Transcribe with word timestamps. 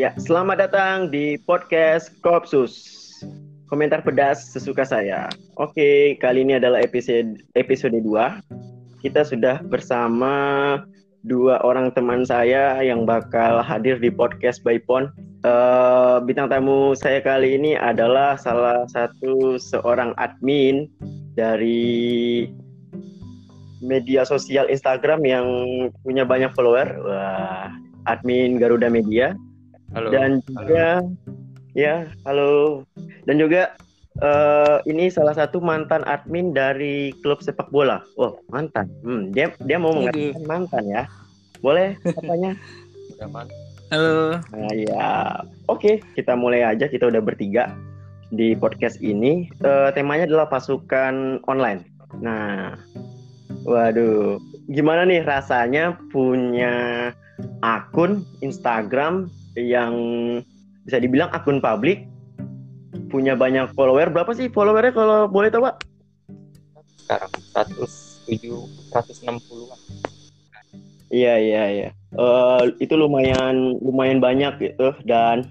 Ya, 0.00 0.16
selamat 0.16 0.64
datang 0.64 0.96
di 1.12 1.36
podcast 1.44 2.08
Kopsus. 2.24 2.72
Komentar 3.68 4.00
pedas 4.00 4.48
sesuka 4.48 4.80
saya. 4.80 5.28
Oke, 5.60 6.16
kali 6.16 6.40
ini 6.40 6.56
adalah 6.56 6.80
episode 6.80 7.44
episode 7.52 7.92
2. 7.92 8.08
Kita 9.04 9.28
sudah 9.28 9.60
bersama 9.60 10.32
dua 11.28 11.60
orang 11.60 11.92
teman 11.92 12.24
saya 12.24 12.80
yang 12.80 13.04
bakal 13.04 13.60
hadir 13.60 14.00
di 14.00 14.08
podcast 14.08 14.64
by 14.64 14.80
Pon. 14.88 15.12
Uh, 15.44 16.16
bintang 16.24 16.48
tamu 16.48 16.96
saya 16.96 17.20
kali 17.20 17.60
ini 17.60 17.76
adalah 17.76 18.40
salah 18.40 18.88
satu 18.88 19.60
seorang 19.60 20.16
admin 20.16 20.88
dari 21.36 22.48
media 23.84 24.24
sosial 24.24 24.64
Instagram 24.72 25.28
yang 25.28 25.46
punya 26.00 26.24
banyak 26.24 26.48
follower. 26.56 26.88
Wah, 27.04 27.68
admin 28.08 28.56
Garuda 28.56 28.88
Media. 28.88 29.36
Halo. 29.90 30.08
Dan 30.14 30.38
juga 30.46 31.02
halo. 31.02 31.18
ya, 31.74 32.06
halo. 32.22 32.52
Dan 33.26 33.42
juga 33.42 33.74
uh, 34.22 34.78
ini 34.86 35.10
salah 35.10 35.34
satu 35.34 35.58
mantan 35.58 36.06
admin 36.06 36.54
dari 36.54 37.10
klub 37.26 37.42
sepak 37.42 37.74
bola. 37.74 37.98
Oh, 38.14 38.38
mantan. 38.54 38.86
Hmm, 39.02 39.34
dia 39.34 39.50
dia 39.66 39.82
mau 39.82 39.90
mengatakan 39.90 40.46
mantan 40.46 40.84
ya. 40.86 41.02
Boleh 41.58 41.98
katanya? 42.06 42.54
Halo. 43.90 44.38
Nah, 44.54 44.72
ya. 44.78 45.42
Oke, 45.66 45.98
kita 46.14 46.38
mulai 46.38 46.62
aja. 46.62 46.86
Kita 46.86 47.10
udah 47.10 47.18
bertiga 47.18 47.74
di 48.30 48.54
podcast 48.54 49.02
ini. 49.02 49.50
Uh, 49.66 49.90
temanya 49.90 50.30
adalah 50.30 50.46
pasukan 50.46 51.42
online. 51.50 51.82
Nah, 52.22 52.78
waduh, 53.66 54.38
gimana 54.70 55.02
nih 55.02 55.26
rasanya 55.26 55.98
punya 56.14 57.10
akun 57.66 58.22
Instagram 58.38 59.26
yang 59.58 59.94
bisa 60.86 60.98
dibilang 61.02 61.30
akun 61.34 61.58
publik 61.58 62.06
punya 63.10 63.34
banyak 63.34 63.70
follower. 63.74 64.10
Berapa 64.10 64.30
sih 64.34 64.46
followernya 64.50 64.94
kalau 64.94 65.26
boleh 65.26 65.50
tahu, 65.50 65.66
Pak? 65.66 65.76
Sekarang 67.02 67.30
107 67.54 68.94
160-an. 68.94 69.80
Iya, 71.10 71.34
iya, 71.42 71.64
iya. 71.70 71.90
Uh, 72.14 72.70
itu 72.78 72.94
lumayan 72.94 73.78
lumayan 73.82 74.22
banyak 74.22 74.62
gitu 74.62 74.94
dan 75.06 75.42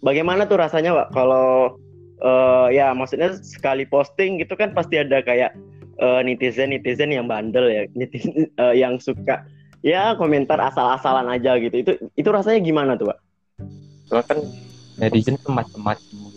bagaimana 0.00 0.48
tuh 0.48 0.56
rasanya, 0.56 0.96
Pak? 0.96 1.08
Kalau 1.12 1.76
uh, 2.24 2.68
ya 2.72 2.96
maksudnya 2.96 3.36
sekali 3.40 3.84
posting 3.84 4.40
gitu 4.40 4.56
kan 4.56 4.72
pasti 4.72 5.00
ada 5.00 5.20
kayak 5.20 5.52
uh, 6.00 6.24
netizen 6.24 6.72
netizen 6.72 7.12
yang 7.12 7.28
bandel 7.28 7.68
ya, 7.68 7.84
netizen 7.98 8.48
uh, 8.56 8.72
yang 8.72 8.96
suka 8.96 9.44
ya 9.80 10.16
komentar 10.16 10.60
asal-asalan 10.60 11.28
aja 11.32 11.56
gitu. 11.60 11.76
Itu 11.76 11.92
itu 12.16 12.28
rasanya 12.28 12.60
gimana 12.60 12.92
tuh, 12.96 13.12
Pak? 13.12 13.18
Soalnya 14.08 14.26
kan 14.26 14.38
netizen 15.00 15.36
tuh 15.40 15.52
macam-macam 15.54 16.30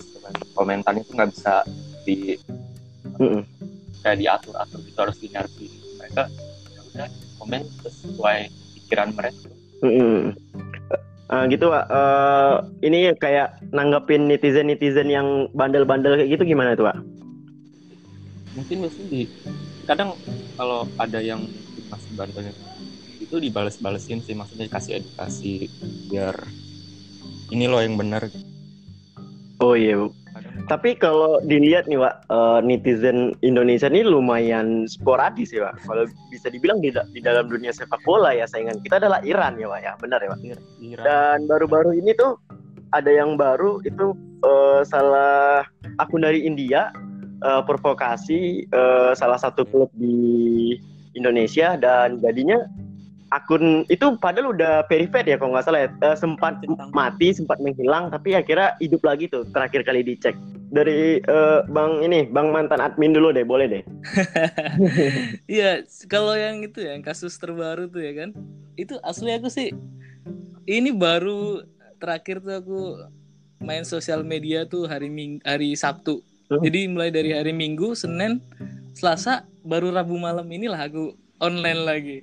komentar 0.55 0.93
itu 0.95 1.11
nggak 1.11 1.29
bisa 1.33 1.53
di 2.07 2.37
mm 3.19 3.27
-mm. 3.27 3.41
kayak 4.01 4.17
diatur 4.21 4.55
atur 4.55 4.79
gitu 4.85 4.99
harus 4.99 5.17
dingerti 5.19 5.67
mereka 5.99 6.29
ya 6.71 6.79
udah 6.93 7.07
komen 7.41 7.61
sesuai 7.83 8.37
pikiran 8.79 9.09
mereka 9.13 9.49
mm 9.83 9.91
-mm. 9.91 10.19
Uh, 11.33 11.49
gitu 11.49 11.71
pak 11.71 11.87
uh, 11.89 12.61
ini 12.85 13.09
kayak 13.17 13.57
nanggepin 13.73 14.29
netizen 14.29 14.69
netizen 14.69 15.09
yang 15.09 15.49
bandel-bandel 15.55 16.19
kayak 16.19 16.29
gitu 16.29 16.43
gimana 16.45 16.77
tuh 16.77 16.93
pak 16.93 16.97
mungkin 18.53 18.85
mesti 18.85 19.01
di 19.09 19.21
kadang 19.89 20.13
kalau 20.59 20.85
ada 21.01 21.17
yang 21.23 21.41
masih 21.89 22.11
bandel 22.13 22.53
itu 23.33 23.49
dibales-balesin 23.49 24.21
sih 24.21 24.37
maksudnya 24.37 24.69
kasih 24.69 25.01
edukasi 25.01 25.65
biar 26.05 26.37
ini 27.49 27.65
loh 27.65 27.81
yang 27.81 27.97
benar 27.97 28.29
Oh 29.61 29.79
iya, 29.79 29.95
Bu. 29.95 30.11
Tapi 30.67 30.99
kalau 30.99 31.39
dilihat 31.47 31.87
nih, 31.87 31.95
Pak, 31.95 32.27
uh, 32.27 32.59
netizen 32.59 33.31
Indonesia 33.39 33.87
ini 33.87 34.03
lumayan 34.03 34.83
sporadis 34.91 35.55
ya, 35.55 35.71
Pak. 35.71 35.87
Kalau 35.87 36.03
bisa 36.27 36.51
dibilang 36.51 36.83
di, 36.83 36.91
di 36.91 37.21
dalam 37.23 37.47
dunia 37.47 37.71
sepak 37.71 38.03
bola 38.03 38.35
ya, 38.35 38.43
saingan 38.43 38.83
kita 38.83 38.99
adalah 38.99 39.23
Iran 39.23 39.55
ya, 39.55 39.71
Pak 39.71 39.79
ya. 39.79 39.91
Benar 40.03 40.19
ya, 40.19 40.29
Pak? 40.35 40.39
Iran. 40.83 41.03
Dan 41.07 41.37
baru-baru 41.47 41.95
ini 41.95 42.11
tuh 42.17 42.35
ada 42.91 43.07
yang 43.07 43.39
baru 43.39 43.79
itu 43.87 44.11
uh, 44.43 44.83
salah 44.83 45.63
akun 45.95 46.27
dari 46.27 46.43
India 46.43 46.91
uh, 47.47 47.63
provokasi 47.63 48.67
uh, 48.75 49.15
salah 49.15 49.39
satu 49.39 49.63
klub 49.63 49.87
di 49.95 50.75
Indonesia 51.15 51.79
dan 51.79 52.19
jadinya 52.19 52.67
akun 53.33 53.83
itu 53.89 54.13
padahal 54.21 54.53
udah 54.53 54.85
verified 54.85 55.25
ya 55.25 55.41
kalau 55.41 55.57
nggak 55.57 55.65
salah 55.65 55.81
ya. 55.85 55.89
Uh, 56.05 56.17
sempat 56.17 56.61
mati 56.93 57.33
sempat 57.33 57.57
menghilang 57.57 58.13
tapi 58.13 58.37
akhirnya 58.37 58.77
hidup 58.77 59.01
lagi 59.01 59.25
tuh 59.27 59.43
terakhir 59.49 59.81
kali 59.81 60.05
dicek. 60.05 60.37
Dari 60.73 61.21
uh, 61.25 61.65
bang 61.69 62.05
ini 62.05 62.29
bang 62.29 62.53
mantan 62.53 62.81
admin 62.81 63.13
dulu 63.13 63.33
deh 63.33 63.45
boleh 63.45 63.65
deh. 63.69 63.83
Iya 65.49 65.85
kalau 66.09 66.33
yang 66.33 66.61
itu 66.65 66.81
ya 66.81 66.97
yang 66.97 67.05
kasus 67.05 67.35
terbaru 67.41 67.89
tuh 67.89 68.01
ya 68.01 68.13
kan. 68.13 68.29
Itu 68.77 68.97
asli 69.01 69.33
aku 69.33 69.49
sih 69.49 69.73
ini 70.69 70.93
baru 70.93 71.65
terakhir 71.97 72.41
tuh 72.41 72.55
aku 72.57 72.79
main 73.63 73.83
sosial 73.83 74.21
media 74.21 74.67
tuh 74.67 74.85
hari 74.85 75.09
ming 75.09 75.41
hari 75.43 75.73
Sabtu. 75.73 76.21
Hmm. 76.51 76.59
jadi 76.59 76.91
mulai 76.91 77.09
dari 77.09 77.31
hari 77.31 77.55
Minggu 77.55 77.95
Senin 77.95 78.43
Selasa 78.91 79.47
baru 79.63 79.95
Rabu 79.95 80.19
malam 80.19 80.43
inilah 80.51 80.91
aku 80.91 81.15
online 81.39 81.81
lagi 81.87 82.17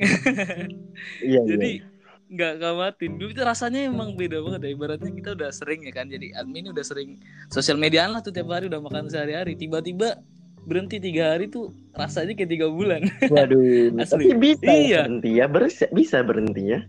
iya, 1.30 1.40
jadi 1.44 1.70
iya. 1.80 1.84
nggak 2.30 2.54
kamatin 2.62 3.12
dulu 3.18 3.30
itu 3.34 3.42
rasanya 3.42 3.90
emang 3.90 4.14
beda 4.14 4.40
banget 4.40 4.60
ya. 4.64 4.70
Ibaratnya 4.72 5.10
kita 5.12 5.30
udah 5.36 5.50
sering 5.50 5.80
ya 5.84 5.92
kan. 5.92 6.06
Jadi 6.08 6.32
admin 6.32 6.70
udah 6.70 6.84
sering 6.84 7.20
sosial 7.52 7.76
media 7.76 8.06
lah 8.06 8.22
tuh 8.22 8.32
tiap 8.32 8.48
hari 8.48 8.70
udah 8.70 8.80
makan 8.80 9.10
sehari-hari. 9.10 9.58
Tiba-tiba 9.58 10.20
berhenti 10.64 11.00
tiga 11.00 11.34
hari 11.34 11.48
tuh 11.48 11.74
rasanya 11.96 12.36
kayak 12.36 12.50
tiga 12.54 12.66
bulan. 12.70 13.02
Waduh 13.32 13.96
Asli. 13.98 14.30
tapi 14.30 14.38
bisa 14.38 14.70
iya. 14.70 15.02
berhenti 15.04 15.30
ya. 15.36 15.46
Ber- 15.50 15.90
bisa 15.92 16.16
berhenti 16.22 16.62
ya. 16.76 16.80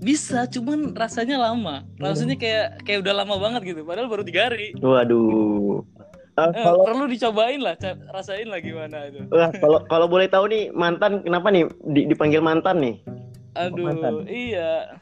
Bisa 0.00 0.48
cuman 0.48 0.96
rasanya 0.96 1.36
lama. 1.36 1.84
Rasanya 2.00 2.40
kayak 2.40 2.80
kayak 2.88 3.04
udah 3.04 3.14
lama 3.20 3.36
banget 3.36 3.76
gitu. 3.76 3.84
Padahal 3.84 4.08
baru 4.08 4.24
tiga 4.24 4.48
hari. 4.48 4.72
Waduh 4.80 5.59
Uh, 6.38 6.54
kalau 6.54 6.86
perlu 6.86 7.04
dicobain 7.10 7.60
lah, 7.60 7.74
rasain 8.14 8.46
lah 8.46 8.62
gimana 8.62 9.10
itu. 9.10 9.26
Wah, 9.34 9.50
kalau 9.58 9.82
kalau 9.90 10.06
boleh 10.06 10.30
tahu 10.30 10.46
nih 10.48 10.70
mantan 10.72 11.20
kenapa 11.26 11.50
nih 11.50 11.66
dipanggil 11.90 12.40
mantan 12.40 12.78
nih? 12.80 12.96
Aduh, 13.58 13.90
mantan. 13.90 14.24
iya. 14.30 14.94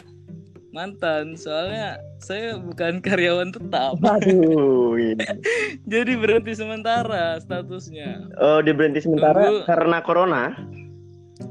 Mantan, 0.68 1.32
soalnya 1.32 1.96
saya 2.20 2.60
bukan 2.60 3.00
karyawan 3.04 3.52
tetap. 3.52 3.96
Aduh. 4.04 4.96
Jadi 5.92 6.12
berhenti 6.16 6.52
sementara 6.52 7.40
statusnya. 7.40 8.28
Oh, 8.36 8.60
di 8.60 8.72
berhenti 8.76 9.00
sementara 9.00 9.48
Tunggu. 9.48 9.64
karena 9.64 9.98
corona? 10.04 10.44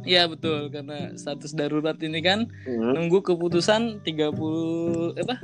Iya 0.07 0.27
betul 0.27 0.71
karena 0.71 1.11
status 1.19 1.51
darurat 1.51 1.99
ini 1.99 2.19
kan 2.23 2.47
hmm. 2.67 2.95
nunggu 2.95 3.23
keputusan 3.23 4.03
30 4.03 5.19
apa? 5.19 5.35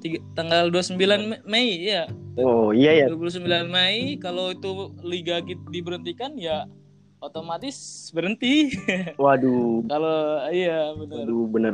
Tiga, 0.00 0.16
tanggal 0.32 0.72
29 0.72 1.44
Mei 1.44 1.84
ya. 1.84 2.08
Oh, 2.40 2.72
iya 2.72 3.04
ya. 3.04 3.06
29 3.12 3.44
Mei 3.68 4.16
kalau 4.16 4.56
itu 4.56 4.96
liga 5.04 5.44
diberhentikan 5.44 6.36
ya 6.40 6.64
otomatis 7.20 8.08
berhenti. 8.16 8.72
Waduh. 9.20 9.84
kalau 9.86 10.48
iya 10.48 10.96
benar. 10.96 11.28
Waduh, 11.28 11.44
benar. 11.52 11.72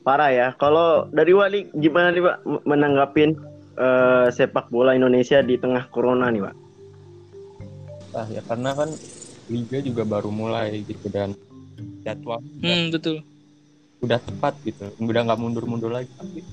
Parah 0.00 0.30
ya. 0.32 0.48
Kalau 0.56 1.12
dari 1.12 1.36
Wali 1.36 1.68
gimana 1.76 2.10
nih, 2.10 2.24
Pak 2.24 2.36
menanggapin 2.64 3.36
uh, 3.76 4.32
sepak 4.32 4.72
bola 4.72 4.96
Indonesia 4.96 5.44
di 5.44 5.60
tengah 5.60 5.84
corona 5.92 6.32
nih, 6.32 6.48
Pak? 6.48 6.56
Ah, 8.16 8.26
ya 8.32 8.40
karena 8.48 8.72
kan 8.72 8.88
liga 9.52 9.78
juga 9.84 10.02
baru 10.08 10.32
mulai 10.32 10.80
gitu 10.88 11.12
dan 11.12 11.36
jadwal 12.04 12.40
hmm, 12.40 12.94
betul. 12.94 13.20
udah 14.04 14.20
tepat 14.20 14.54
gitu. 14.62 14.86
Udah 15.00 15.24
nggak 15.24 15.40
mundur-mundur 15.40 15.88
lagi 15.88 16.10
tapi 16.14 16.44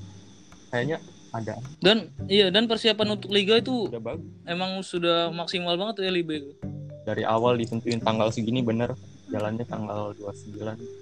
kayaknya 0.71 0.97
ada. 1.33 1.59
Dan 1.83 2.09
iya 2.31 2.49
dan 2.53 2.65
persiapan 2.69 3.19
untuk 3.19 3.29
liga 3.33 3.59
itu 3.59 3.91
udah 3.91 4.01
bagus. 4.01 4.25
emang 4.47 4.79
sudah 4.81 5.29
maksimal 5.33 5.75
banget 5.75 5.93
tuh 6.01 6.03
ya 6.07 6.11
liga? 6.13 6.39
Itu 6.39 6.55
dari 7.03 7.23
awal 7.27 7.59
ditentuin 7.59 7.99
tanggal 7.99 8.31
segini 8.31 8.63
bener. 8.63 8.95
Jalannya 9.31 9.65
tanggal 9.67 10.13
29 10.19 10.55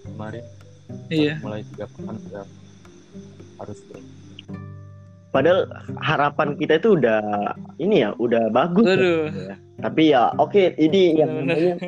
kemarin. 0.07 0.45
Iya. 1.09 1.37
Mulai 1.41 1.61
tiga 1.73 1.85
pekan 1.89 2.15
udah 2.29 2.45
harus 3.61 3.79
Padahal 5.31 5.67
harapan 6.03 6.59
kita 6.59 6.79
itu 6.83 6.99
udah 6.99 7.55
ini 7.79 8.03
ya, 8.03 8.11
udah 8.19 8.51
bagus. 8.51 8.83
Aduh. 8.83 9.31
Ya. 9.31 9.55
Tapi 9.81 10.13
ya 10.13 10.35
oke, 10.37 10.51
okay, 10.51 10.65
ini 10.77 11.17
yang 11.17 11.47
namanya 11.47 11.79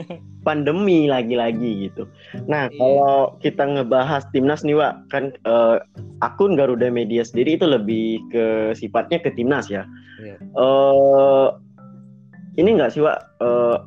pandemi 0.48 1.06
lagi-lagi 1.12 1.92
gitu. 1.92 2.08
Nah, 2.48 2.72
iya. 2.72 2.78
kalau 2.80 3.36
kita 3.44 3.64
ngebahas 3.64 4.24
timnas 4.32 4.64
nih, 4.64 4.80
Wak, 4.80 5.12
kan 5.12 5.36
uh, 5.44 5.78
akun 6.24 6.56
Garuda 6.56 6.88
Media 6.88 7.22
sendiri 7.22 7.60
itu 7.60 7.68
lebih 7.68 8.24
ke 8.32 8.72
sifatnya 8.74 9.20
ke 9.20 9.30
timnas 9.36 9.68
ya. 9.68 9.84
Iya. 10.24 10.40
Uh, 10.56 11.48
ini 12.56 12.80
enggak 12.80 12.96
sih, 12.96 13.04
Wak? 13.04 13.20
Uh, 13.44 13.84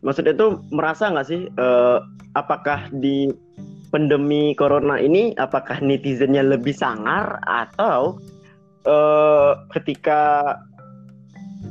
maksudnya 0.00 0.32
itu 0.32 0.60
merasa 0.72 1.12
nggak 1.12 1.28
sih 1.28 1.50
uh, 1.60 2.00
apakah 2.38 2.88
di 2.94 3.28
pandemi 3.90 4.54
corona 4.54 4.96
ini 4.96 5.34
apakah 5.36 5.82
netizennya 5.82 6.46
lebih 6.46 6.72
sangar 6.72 7.42
atau 7.44 8.16
uh, 8.86 9.66
ketika 9.74 10.54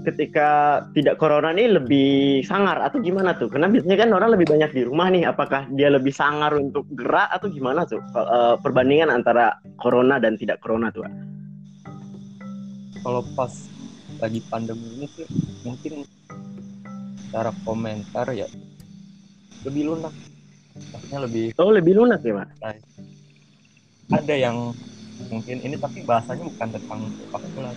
ketika 0.05 0.81
tidak 0.95 1.17
corona 1.17 1.51
ini 1.51 1.75
lebih 1.75 2.41
sangar 2.45 2.79
atau 2.81 3.01
gimana 3.01 3.33
tuh? 3.35 3.49
Karena 3.49 3.67
biasanya 3.69 3.97
kan 3.97 4.09
orang 4.13 4.29
lebih 4.37 4.47
banyak 4.49 4.71
di 4.73 4.81
rumah 4.85 5.07
nih. 5.09 5.25
Apakah 5.27 5.65
dia 5.73 5.89
lebih 5.89 6.13
sangar 6.13 6.53
untuk 6.55 6.85
gerak 6.93 7.29
atau 7.33 7.49
gimana 7.49 7.85
tuh? 7.85 8.01
Uh, 8.13 8.55
perbandingan 8.61 9.09
antara 9.09 9.57
corona 9.81 10.21
dan 10.21 10.37
tidak 10.37 10.61
corona 10.61 10.93
tuh? 10.93 11.05
Kalau 12.99 13.23
pas 13.33 13.51
lagi 14.19 14.43
pandemi 14.51 14.99
ini 14.99 15.07
sih 15.07 15.27
mungkin 15.63 16.03
cara 17.31 17.55
komentar 17.63 18.27
ya 18.35 18.49
lebih 19.63 19.93
lunak 19.93 20.11
maksudnya 20.91 21.19
lebih 21.23 21.45
oh 21.55 21.71
lebih 21.71 21.93
lunak 21.95 22.19
ya 22.23 22.43
pak 22.43 22.75
ada 24.09 24.35
yang 24.35 24.75
mungkin 25.27 25.57
ini 25.59 25.75
tapi 25.75 26.07
bahasanya 26.07 26.47
bukan 26.47 26.67
tentang 26.71 26.99
sepak 27.19 27.43
bola 27.51 27.71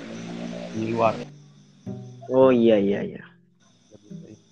di 0.73 0.83
luar. 0.95 1.15
Oh 2.31 2.55
iya 2.55 2.79
iya 2.79 3.01
iya. 3.03 3.23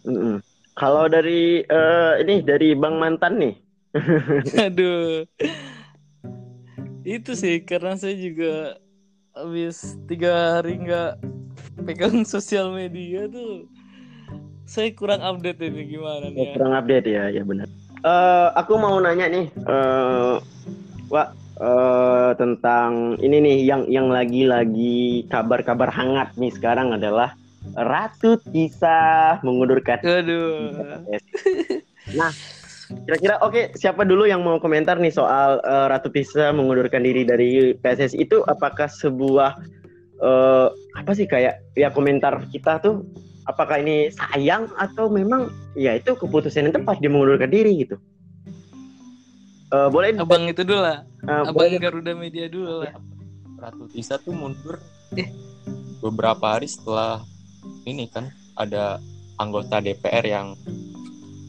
Mm 0.03 0.17
-mm. 0.17 0.37
kalau 0.75 1.07
dari 1.13 1.61
uh, 1.69 2.17
ini 2.19 2.43
dari 2.43 2.75
bang 2.75 2.97
mantan 2.99 3.39
nih. 3.39 3.55
Aduh. 4.67 5.29
Itu 7.07 7.39
sih 7.39 7.63
karena 7.63 7.95
saya 7.95 8.17
juga 8.17 8.81
habis 9.37 9.95
tiga 10.11 10.59
hari 10.59 10.83
nggak 10.83 11.23
pegang 11.87 12.27
sosial 12.29 12.75
media 12.75 13.31
tuh 13.31 13.71
saya 14.71 14.95
kurang 14.95 15.19
update 15.19 15.59
ini 15.67 15.99
gimana 15.99 16.31
nih 16.31 16.47
ya? 16.47 16.53
kurang 16.55 16.73
update 16.79 17.07
ya 17.11 17.25
ya 17.31 17.43
benar. 17.43 17.69
Uh, 18.01 18.49
aku 18.57 18.81
mau 18.81 18.97
nanya 19.03 19.29
nih 19.29 19.47
uh, 19.69 20.41
Wak 21.11 21.35
uh, 21.61 22.33
tentang 22.35 23.21
ini 23.21 23.37
nih 23.45 23.59
yang 23.63 23.83
yang 23.87 24.09
lagi-lagi 24.09 25.29
kabar-kabar 25.29 25.93
hangat 25.93 26.33
nih 26.41 26.51
sekarang 26.51 26.97
adalah 26.97 27.37
Ratu 27.77 28.41
Tisa 28.51 29.37
mengundurkan. 29.45 30.01
Aduh. 30.01 30.73
Nah, 32.17 32.33
kira-kira 33.07 33.39
oke 33.45 33.53
okay, 33.53 33.65
siapa 33.77 34.03
dulu 34.03 34.25
yang 34.27 34.43
mau 34.43 34.57
komentar 34.59 34.97
nih 34.97 35.13
soal 35.13 35.61
uh, 35.63 35.87
Ratu 35.87 36.09
Tisa 36.11 36.51
mengundurkan 36.51 37.05
diri 37.05 37.23
dari 37.23 37.77
PSSI 37.77 38.25
itu 38.25 38.43
apakah 38.49 38.89
sebuah 38.89 39.61
uh, 40.25 40.69
apa 40.97 41.13
sih 41.15 41.29
kayak 41.29 41.61
ya 41.77 41.93
komentar 41.93 42.41
kita 42.51 42.81
tuh 42.83 43.05
apakah 43.47 43.79
ini 43.79 44.11
sayang 44.11 44.73
atau 44.81 45.13
memang 45.13 45.53
ya 45.79 45.97
itu 45.97 46.17
keputusan 46.17 46.71
yang 46.71 46.75
tepat 46.75 46.99
dia 46.99 47.13
mengundurkan 47.13 47.53
diri 47.53 47.85
gitu. 47.85 48.01
Uh, 49.71 49.87
boleh 49.87 50.11
abang 50.19 50.51
itu 50.51 50.67
dulu 50.67 50.83
lah. 50.83 51.07
Uh, 51.23 51.47
abang 51.47 51.71
boleh. 51.71 51.79
Garuda 51.79 52.13
Media 52.19 52.51
dulu 52.51 52.83
lah. 52.83 52.95
Ratu 53.61 53.87
Tisa 53.93 54.19
tuh 54.19 54.35
mundur 54.35 54.83
eh 55.15 55.31
beberapa 56.01 56.59
hari 56.59 56.67
setelah 56.67 57.23
ini 57.87 58.11
kan 58.11 58.33
ada 58.59 58.99
anggota 59.39 59.79
DPR 59.79 60.25
yang 60.27 60.59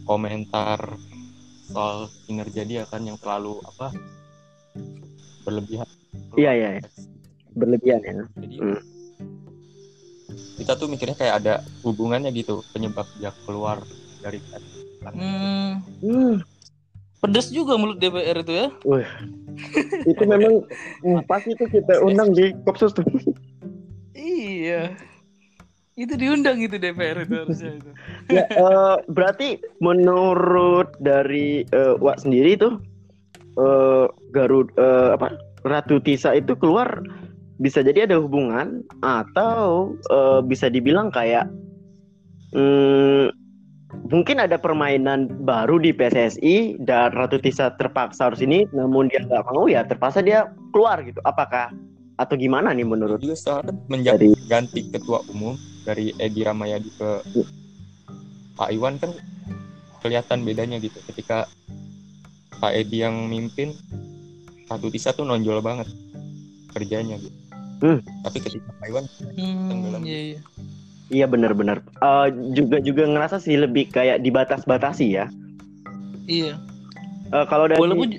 komentar 0.06 0.78
soal 1.72 2.12
kinerja 2.28 2.62
dia 2.68 2.84
kan 2.86 3.02
yang 3.02 3.18
terlalu 3.18 3.58
apa 3.64 3.90
berlebihan. 5.42 5.88
Iya 6.38 6.52
iya. 6.54 6.70
iya. 6.78 6.84
Berlebihan 7.58 8.00
ya. 8.06 8.14
Jadi 8.38 8.56
hmm. 8.62 8.80
kita 10.62 10.78
tuh 10.78 10.88
mikirnya 10.92 11.18
kayak 11.18 11.36
ada 11.42 11.54
hubungannya 11.82 12.30
gitu 12.38 12.62
penyebab 12.70 13.08
dia 13.18 13.34
keluar 13.50 13.82
dari 14.22 14.38
hmm. 15.10 15.74
hmm. 16.06 16.36
Pedas 17.22 17.54
juga 17.54 17.78
mulut 17.78 18.02
DPR 18.02 18.42
itu 18.42 18.54
ya. 18.54 18.68
Wih. 18.82 19.06
itu 20.10 20.24
memang 20.26 20.66
pas 21.30 21.46
itu 21.46 21.62
kita 21.70 22.02
undang 22.02 22.34
di 22.34 22.50
Kopsus 22.66 22.98
tuh. 22.98 23.06
iya 24.18 24.98
itu 26.00 26.14
diundang 26.18 26.58
itu 26.64 26.80
DPR 26.80 27.28
itu 27.28 27.36
harusnya 27.46 27.72
itu. 27.78 27.92
ya, 28.36 28.44
uh, 28.58 28.96
berarti 29.12 29.62
menurut 29.84 30.90
dari 31.04 31.68
uh, 31.76 32.00
Wak 32.00 32.24
sendiri 32.24 32.58
tuh 32.58 32.82
uh, 33.60 34.08
Garud 34.32 34.72
uh, 34.80 35.14
apa 35.14 35.38
Ratu 35.68 36.02
Tisa 36.02 36.34
itu 36.34 36.58
keluar 36.58 37.04
bisa 37.62 37.86
jadi 37.86 38.10
ada 38.10 38.18
hubungan 38.18 38.82
atau 39.06 39.94
uh, 40.10 40.42
bisa 40.42 40.72
dibilang 40.72 41.14
kayak 41.14 41.46
um, 42.58 43.30
mungkin 44.12 44.40
ada 44.40 44.56
permainan 44.60 45.28
baru 45.44 45.80
di 45.80 45.92
PSSI 45.92 46.82
dan 46.84 47.16
Ratu 47.16 47.40
Tisa 47.40 47.76
terpaksa 47.76 48.32
harus 48.32 48.44
ini 48.44 48.68
namun 48.72 49.12
dia 49.12 49.24
nggak 49.24 49.52
mau 49.52 49.68
ya 49.68 49.84
terpaksa 49.84 50.24
dia 50.24 50.52
keluar 50.72 51.00
gitu. 51.04 51.20
Apakah 51.24 51.72
atau 52.20 52.36
gimana 52.38 52.72
nih 52.72 52.86
menurut? 52.88 53.20
Dia 53.20 53.36
saat 53.36 53.72
menjadi 53.92 54.32
ganti 54.48 54.88
ketua 54.92 55.24
umum 55.32 55.58
dari 55.84 56.14
Edi 56.22 56.46
Ramayadi 56.46 56.90
ke 56.96 57.10
Pak 58.56 58.70
Iwan 58.72 59.02
kan 59.02 59.12
kelihatan 60.06 60.44
bedanya 60.44 60.78
gitu. 60.78 60.98
Ketika 61.12 61.50
Pak 62.62 62.78
Edi 62.78 63.02
yang 63.02 63.28
mimpin 63.28 63.74
satu 64.70 64.88
Tisa 64.88 65.12
tuh 65.12 65.28
nonjol 65.28 65.60
banget 65.60 65.90
kerjanya 66.72 67.20
gitu. 67.20 67.42
Hmm. 67.82 67.98
tapi 68.22 68.38
ketika 68.38 68.70
Pak 68.78 68.88
Iwan 68.94 69.06
hmm, 69.34 69.66
tenggelam. 69.74 70.02
iya, 70.06 70.38
iya. 70.38 70.40
Iya 71.12 71.28
benar-benar 71.28 71.84
uh, 72.00 72.32
juga 72.56 72.80
juga 72.80 73.04
ngerasa 73.06 73.38
sih 73.44 73.60
lebih 73.60 73.92
kayak 73.92 74.24
dibatas-batasi 74.24 75.08
ya. 75.20 75.28
Iya. 76.32 76.56
Uh, 77.32 77.46
kalau 77.48 77.68
dari 77.68 77.80
Walaupun... 77.80 78.10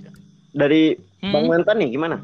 dari 0.53 0.83
hmm. 1.25 1.33
Bang 1.33 1.47
Mantan 1.49 1.77
nih 1.81 1.91
gimana? 1.97 2.17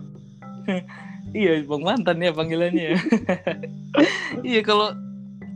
Iya 1.29 1.61
Bang 1.69 1.85
Mantan 1.85 2.25
ya 2.25 2.33
panggilannya. 2.33 2.97
Iya 4.49 4.61
kalau 4.65 4.97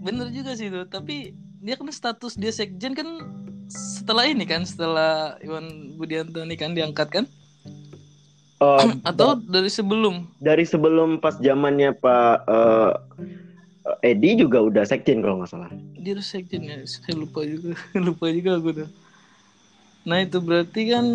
bener 0.05 0.29
juga 0.29 0.53
sih 0.53 0.69
itu. 0.69 0.85
Tapi 0.85 1.33
dia 1.65 1.81
kan 1.81 1.89
status 1.89 2.37
dia 2.37 2.53
sekjen 2.53 2.93
kan 2.93 3.09
setelah 3.73 4.29
ini 4.29 4.45
kan 4.45 4.69
setelah 4.69 5.41
Iwan 5.41 5.97
Budianto 5.97 6.45
ini 6.45 6.61
kan 6.61 6.77
diangkat 6.77 7.09
kan? 7.09 7.25
Uh, 8.61 8.85
atau 9.11 9.41
dari 9.49 9.73
sebelum? 9.73 10.29
dari 10.45 10.69
sebelum 10.69 11.17
pas 11.25 11.41
zamannya 11.41 11.97
Pak 11.97 12.37
uh, 12.45 12.93
Edi 14.03 14.39
juga 14.39 14.63
udah 14.63 14.87
sekjen 14.87 15.23
kalau 15.23 15.43
nggak 15.43 15.51
salah. 15.51 15.71
Dia 15.99 16.15
udah 16.15 16.27
sekjen 16.27 16.63
ya 16.67 16.83
saya 16.87 17.19
lupa 17.19 17.43
juga. 17.43 17.75
Lupa 18.07 18.31
juga 18.31 18.59
aku 18.59 18.71
tuh 18.83 18.91
nah 20.03 20.19
itu 20.19 20.39
berarti 20.43 20.91
kan 20.91 21.07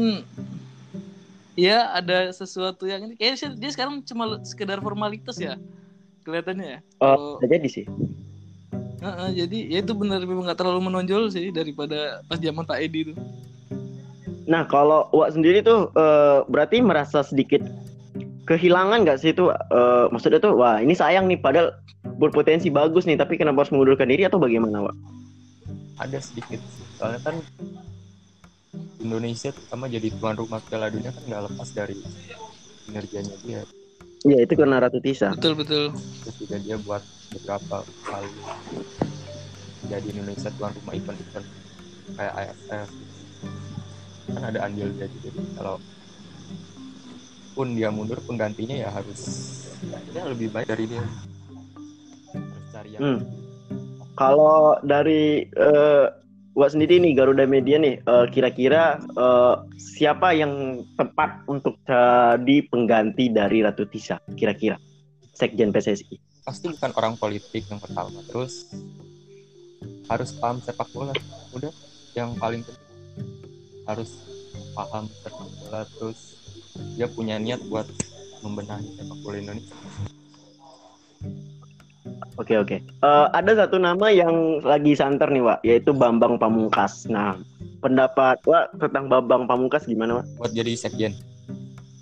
ya 1.59 1.91
ada 1.91 2.31
sesuatu 2.31 2.87
yang 2.87 3.11
ini. 3.11 3.13
Kayaknya 3.19 3.59
dia 3.59 3.71
sekarang 3.75 3.99
cuma 4.07 4.39
sekedar 4.47 4.79
formalitas 4.79 5.35
ya 5.41 5.59
kelihatannya 6.23 6.67
ya. 6.67 6.79
Uh, 7.03 7.39
jadi 7.43 7.67
sih. 7.67 7.85
Uh, 8.97 9.07
uh, 9.07 9.29
jadi 9.29 9.57
ya 9.69 9.79
itu 9.83 9.93
benar 9.93 10.23
memang 10.23 10.47
nggak 10.47 10.59
terlalu 10.59 10.87
menonjol 10.87 11.29
sih 11.29 11.51
daripada 11.51 12.23
pas 12.25 12.39
zaman 12.39 12.63
Pak 12.63 12.79
Edi 12.79 13.11
itu. 13.11 13.13
Nah 14.47 14.63
kalau 14.63 15.11
Wak 15.11 15.35
sendiri 15.35 15.59
tuh 15.59 15.91
uh, 15.99 16.47
berarti 16.47 16.79
merasa 16.79 17.19
sedikit 17.23 17.59
kehilangan 18.47 19.03
nggak 19.03 19.19
sih 19.19 19.35
itu 19.35 19.51
uh, 19.51 20.07
maksudnya 20.07 20.39
tuh 20.39 20.55
wah 20.55 20.79
ini 20.79 20.95
sayang 20.95 21.27
nih 21.27 21.35
padahal 21.35 21.75
berpotensi 22.17 22.73
bagus 22.73 23.05
nih 23.05 23.15
tapi 23.15 23.37
kenapa 23.37 23.63
harus 23.63 23.71
mengundurkan 23.71 24.09
diri 24.09 24.25
atau 24.25 24.41
bagaimana 24.41 24.89
Wak? 24.89 24.95
Ada 26.01 26.17
sedikit 26.21 26.61
soalnya 26.97 27.21
kan 27.21 27.35
Indonesia 28.97 29.53
terutama 29.53 29.85
jadi 29.87 30.09
tuan 30.17 30.35
rumah 30.35 30.59
Piala 30.65 30.89
Dunia 30.89 31.13
kan 31.13 31.23
nggak 31.23 31.43
lepas 31.53 31.69
dari 31.71 31.97
kinerjanya 32.89 33.35
dia. 33.45 33.61
Iya 34.25 34.43
itu 34.43 34.53
karena 34.57 34.81
Ratu 34.81 34.97
Tisa. 34.97 35.31
Betul 35.37 35.53
betul. 35.61 35.83
Juga 36.41 36.57
dia 36.57 36.75
buat 36.81 37.05
beberapa 37.31 37.85
kali 38.07 38.33
jadi 39.87 40.07
Indonesia 40.11 40.49
tuan 40.55 40.71
rumah 40.83 40.93
event-event 40.95 41.47
kayak 42.15 42.33
AFF 42.33 42.89
kan 44.27 44.43
ada 44.43 44.59
andil 44.67 44.91
dia 44.95 45.07
juga 45.07 45.29
jadi 45.31 45.41
kalau 45.55 45.75
pun 47.55 47.73
dia 47.73 47.89
mundur 47.89 48.19
penggantinya 48.21 48.75
ya 48.75 48.89
harus 48.93 49.21
ya 50.13 50.27
lebih 50.29 50.53
baik 50.53 50.67
dari 50.69 50.85
dia 50.85 51.03
yang 52.85 53.01
hmm. 53.01 53.19
kalau 54.13 54.77
dari 54.85 55.49
uh, 55.57 56.13
Wak 56.57 56.73
sendiri 56.73 56.97
nih 56.97 57.13
Garuda 57.13 57.45
Media 57.45 57.77
nih 57.77 58.01
eh, 58.01 58.25
kira-kira 58.33 58.97
uh, 59.13 59.61
siapa 59.77 60.33
yang 60.33 60.81
tepat 60.97 61.45
untuk 61.45 61.77
jadi 61.85 62.65
pengganti 62.73 63.29
dari 63.29 63.61
Ratu 63.61 63.85
Tisa 63.85 64.17
kira-kira? 64.33 64.73
Sekjen 65.37 65.69
PSSI 65.69 66.17
pasti 66.47 66.71
bukan 66.71 66.95
orang 66.95 67.13
politik 67.19 67.67
yang 67.67 67.83
pertama. 67.83 68.23
Terus 68.23 68.71
harus 70.07 70.31
paham 70.39 70.63
sepak 70.63 70.87
bola. 70.95 71.11
Udah 71.51 71.75
yang 72.15 72.31
paling 72.39 72.63
penting 72.63 72.87
harus 73.83 74.23
paham 74.71 75.11
sepak 75.11 75.43
bola. 75.59 75.83
Terus 75.99 76.19
dia 76.95 77.11
punya 77.11 77.35
niat 77.35 77.59
buat 77.67 77.91
membenahi 78.39 78.95
sepak 78.95 79.17
bola 79.27 79.37
Indonesia 79.43 79.75
Oke 82.37 82.53
oke. 82.57 82.77
Uh, 83.01 83.27
ada 83.33 83.65
satu 83.65 83.81
nama 83.81 84.13
yang 84.13 84.61
lagi 84.61 84.93
santer 84.93 85.29
nih, 85.29 85.41
Pak, 85.41 85.59
yaitu 85.65 85.91
Bambang 85.93 86.37
Pamungkas. 86.37 87.09
Nah, 87.09 87.37
pendapat 87.81 88.37
Wak 88.45 88.77
tentang 88.77 89.09
Babang 89.09 89.49
Pamungkas 89.49 89.89
gimana 89.89 90.21
Wak? 90.21 90.25
Buat 90.37 90.51
jadi 90.53 90.73
sekjen. 90.77 91.13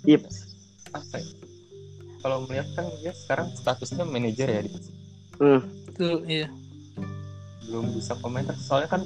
Yep. 0.04 0.28
Apa 0.92 1.16
ya? 1.20 1.28
Kalau 2.20 2.42
melihat 2.48 2.68
kan 2.74 2.86
dia 3.00 3.12
sekarang 3.14 3.48
statusnya 3.54 4.04
manajer 4.04 4.48
ya. 4.50 4.60
Hmm. 5.40 5.60
Tuh, 5.96 6.20
iya. 6.28 6.48
Belum 7.68 7.86
bisa 7.96 8.18
komentar 8.20 8.56
soalnya 8.60 8.98
kan 8.98 9.02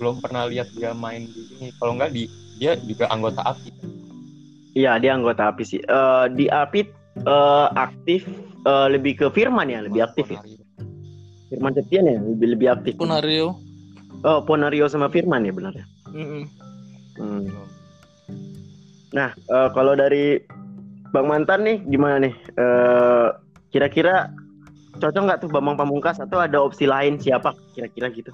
belum 0.00 0.18
pernah 0.18 0.50
lihat 0.50 0.72
dia 0.74 0.90
main 0.96 1.30
di 1.30 1.42
ini. 1.58 1.68
Kalau 1.78 1.94
nggak 1.94 2.10
di 2.10 2.26
dia 2.58 2.74
juga 2.80 3.06
anggota 3.10 3.42
API. 3.44 3.70
Iya, 4.72 4.98
dia 4.98 5.14
anggota 5.14 5.52
API 5.52 5.64
sih. 5.68 5.80
Uh, 5.86 6.26
di 6.32 6.48
API 6.48 6.88
uh, 7.28 7.68
aktif 7.76 8.24
uh, 8.64 8.88
lebih 8.88 9.20
ke 9.20 9.26
Firman 9.30 9.68
ya, 9.68 9.84
lebih 9.84 10.06
aktif 10.06 10.32
ya. 10.32 10.40
Firman 11.52 11.76
Septian 11.76 12.08
ya, 12.08 12.16
lebih 12.16 12.48
lebih 12.56 12.68
aktif. 12.72 12.96
Ponario. 12.96 13.60
Oh, 14.24 14.40
Ponario 14.40 14.88
sama 14.88 15.12
Firman 15.12 15.44
ya 15.44 15.52
benar 15.52 15.76
ya. 15.76 15.84
Mm 16.08 16.24
-mm. 16.24 16.42
Hmm. 17.20 17.44
Nah, 19.12 19.36
uh, 19.52 19.68
kalau 19.76 19.92
dari 19.92 20.40
Bang 21.12 21.28
Mantan 21.28 21.68
nih 21.68 21.78
gimana 21.84 22.16
nih? 22.24 22.34
Uh, 22.56 23.36
kira-kira 23.68 24.32
cocok 24.96 25.22
nggak 25.28 25.40
tuh 25.44 25.50
Bambang 25.52 25.76
Pamungkas 25.76 26.20
atau 26.20 26.40
ada 26.40 26.60
opsi 26.60 26.88
lain 26.88 27.20
siapa 27.20 27.52
kira-kira 27.76 28.08
gitu? 28.12 28.32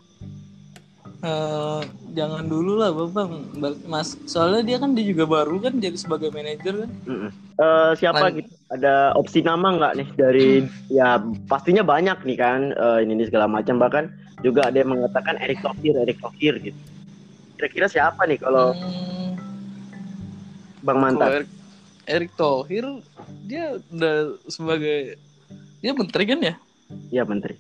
Uh, 1.19 1.83
jangan 2.15 2.47
dulu 2.47 2.79
lah 2.79 2.95
Bambang, 2.95 3.51
Mas. 3.91 4.15
Soalnya 4.31 4.63
dia 4.63 4.77
kan 4.79 4.95
dia 4.95 5.03
juga 5.03 5.27
baru 5.27 5.59
kan 5.59 5.83
jadi 5.83 5.99
sebagai 5.99 6.31
manajer 6.31 6.87
kan. 6.87 6.91
Uh, 7.59 7.93
siapa 7.99 8.31
Lain. 8.31 8.43
gitu? 8.43 8.58
Ada 8.69 9.17
opsi 9.17 9.41
nama 9.41 9.73
nggak 9.73 9.95
nih 9.97 10.09
dari 10.13 10.49
ya 10.93 11.17
pastinya 11.49 11.81
banyak 11.81 12.21
nih 12.21 12.37
kan 12.37 12.77
uh, 12.77 13.01
ini, 13.01 13.17
ini 13.17 13.25
segala 13.25 13.49
macam 13.49 13.81
bahkan 13.81 14.13
juga 14.45 14.69
ada 14.69 14.77
yang 14.77 14.93
mengatakan 14.93 15.41
Erick 15.41 15.65
Thohir, 15.65 15.97
Erick 15.99 16.21
Thohir 16.21 16.61
gitu. 16.61 16.79
Kira-kira 17.59 17.87
siapa 17.91 18.29
nih 18.29 18.39
kalau 18.39 18.77
hmm. 18.77 19.35
Bang 20.85 21.01
Mantan? 21.03 21.49
Erick, 22.09 22.33
Thohir 22.39 23.05
dia 23.45 23.77
udah 23.93 24.37
sebagai 24.49 25.21
dia 25.81 25.93
menteri 25.93 26.25
kan 26.25 26.41
ya? 26.41 26.55
Iya 27.13 27.23
menteri. 27.29 27.57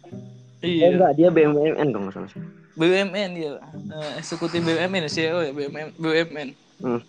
Iya. 0.65 0.87
Oh, 0.89 0.93
enggak, 0.97 1.13
dia 1.19 1.29
BUMN 1.31 1.89
kalau 1.93 2.05
nggak 2.09 2.15
salah. 2.15 2.31
BUMN 2.79 3.31
ya, 3.37 3.53
uh, 3.59 4.13
eksekutif 4.17 4.63
BUMN 4.63 5.05
CEO 5.11 5.43
ya 5.45 5.53
BUMN. 5.53 5.89
BUMN. 5.99 6.49
Hmm. 6.81 7.01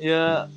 Ya 0.00 0.48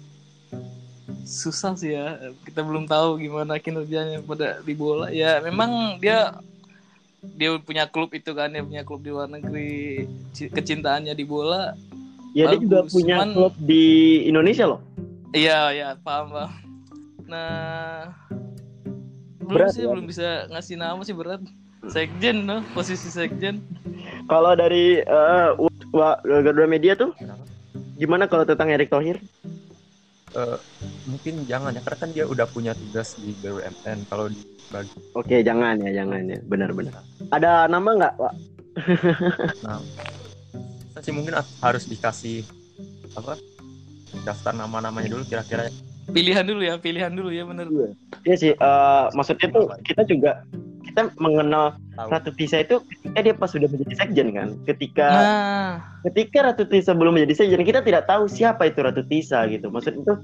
susah 1.31 1.79
sih 1.79 1.95
ya. 1.95 2.19
Kita 2.43 2.59
belum 2.59 2.91
tahu 2.91 3.23
gimana 3.23 3.55
kinerjanya 3.55 4.19
pada 4.27 4.59
di 4.59 4.75
bola. 4.75 5.07
Ya 5.07 5.39
memang 5.39 5.95
dia 6.03 6.35
dia 7.23 7.55
punya 7.61 7.87
klub 7.87 8.11
itu 8.11 8.35
kan, 8.35 8.51
dia 8.51 8.65
punya 8.65 8.83
klub 8.83 8.99
di 8.99 9.09
luar 9.13 9.31
negeri, 9.31 10.09
kecintaannya 10.35 11.15
di 11.15 11.23
bola. 11.23 11.71
Ya 12.35 12.51
bagus. 12.51 12.51
dia 12.51 12.63
juga 12.67 12.79
punya 12.91 13.15
Cuman, 13.15 13.29
klub 13.31 13.53
di 13.61 13.85
Indonesia 14.27 14.65
loh. 14.67 14.81
Iya, 15.31 15.71
iya, 15.71 15.87
paham, 16.03 16.35
paham. 16.35 16.51
Nah, 17.31 18.11
belum 19.47 19.59
berat, 19.63 19.71
sih, 19.71 19.87
ya? 19.87 19.87
belum 19.87 20.05
bisa 20.09 20.27
ngasih 20.51 20.75
nama 20.75 21.01
sih 21.07 21.15
berat. 21.15 21.39
Sekjen, 21.87 22.45
no? 22.45 22.61
posisi 22.75 23.09
sekjen. 23.09 23.63
Kalau 24.29 24.53
dari 24.53 25.01
uh, 25.07 25.55
Garuda 26.21 26.67
Media 26.67 26.93
tuh, 26.93 27.15
gimana 27.97 28.27
kalau 28.27 28.43
tentang 28.43 28.69
Erick 28.69 28.91
Thohir? 28.91 29.17
Uh, 30.31 30.55
mungkin 31.11 31.43
jangan 31.43 31.75
ya, 31.75 31.81
karena 31.83 31.97
kan 31.99 32.09
dia 32.15 32.25
udah 32.27 32.47
punya 32.47 32.71
tugas 32.71 33.19
di 33.19 33.35
BUMN. 33.43 34.07
Kalau 34.07 34.31
dibagi. 34.31 34.95
Oke, 35.11 35.43
jangan 35.43 35.75
ya, 35.83 36.03
jangan 36.03 36.23
ya, 36.23 36.39
benar-benar. 36.47 37.03
Ada 37.35 37.67
nama 37.67 37.89
nggak, 37.99 38.13
Pak? 38.15 38.33
nah, 39.67 39.83
sih 41.03 41.11
mungkin 41.11 41.35
harus 41.59 41.83
dikasih 41.89 42.45
apa 43.17 43.35
daftar 44.23 44.53
nama-namanya 44.55 45.11
dulu 45.11 45.23
kira-kira 45.27 45.67
pilihan 46.11 46.43
dulu 46.43 46.61
ya 46.61 46.75
pilihan 46.77 47.11
dulu 47.11 47.29
ya 47.31 47.43
benar 47.47 47.67
iya, 47.71 47.89
iya 48.27 48.35
sih 48.35 48.51
uh, 48.59 49.07
maksudnya 49.15 49.47
tuh 49.51 49.65
kita 49.87 50.03
juga 50.07 50.43
kita 50.91 51.09
mengenal 51.17 51.79
Tahu. 51.95 52.07
Ratu 52.11 52.31
Tisa 52.35 52.63
itu 52.63 52.83
ketika 52.87 53.19
dia 53.23 53.35
pas 53.35 53.49
sudah 53.51 53.67
menjadi 53.71 53.95
sekjen 54.03 54.27
kan 54.35 54.47
ketika 54.67 55.07
nah. 55.07 55.73
ketika 56.11 56.51
Ratu 56.51 56.63
Tisa 56.67 56.91
belum 56.91 57.15
menjadi 57.15 57.43
sekjen 57.43 57.63
kita 57.63 57.79
tidak 57.83 58.07
tahu 58.07 58.27
siapa 58.27 58.67
itu 58.67 58.79
Ratu 58.83 59.03
Tisa 59.07 59.47
gitu 59.47 59.71
maksudnya 59.71 60.03
itu 60.03 60.15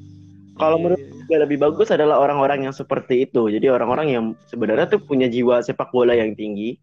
kalau 0.57 0.77
iya, 0.79 0.83
menurut 0.83 1.01
gue 1.03 1.27
iya. 1.31 1.39
lebih 1.43 1.57
bagus 1.61 1.93
adalah 1.93 2.19
orang-orang 2.19 2.67
yang 2.67 2.75
seperti 2.75 3.29
itu 3.29 3.47
jadi 3.47 3.71
orang-orang 3.71 4.07
yang 4.11 4.25
sebenarnya 4.51 4.87
tuh 4.91 4.99
punya 4.99 5.31
jiwa 5.31 5.63
sepak 5.63 5.91
bola 5.95 6.15
yang 6.15 6.35
tinggi 6.35 6.75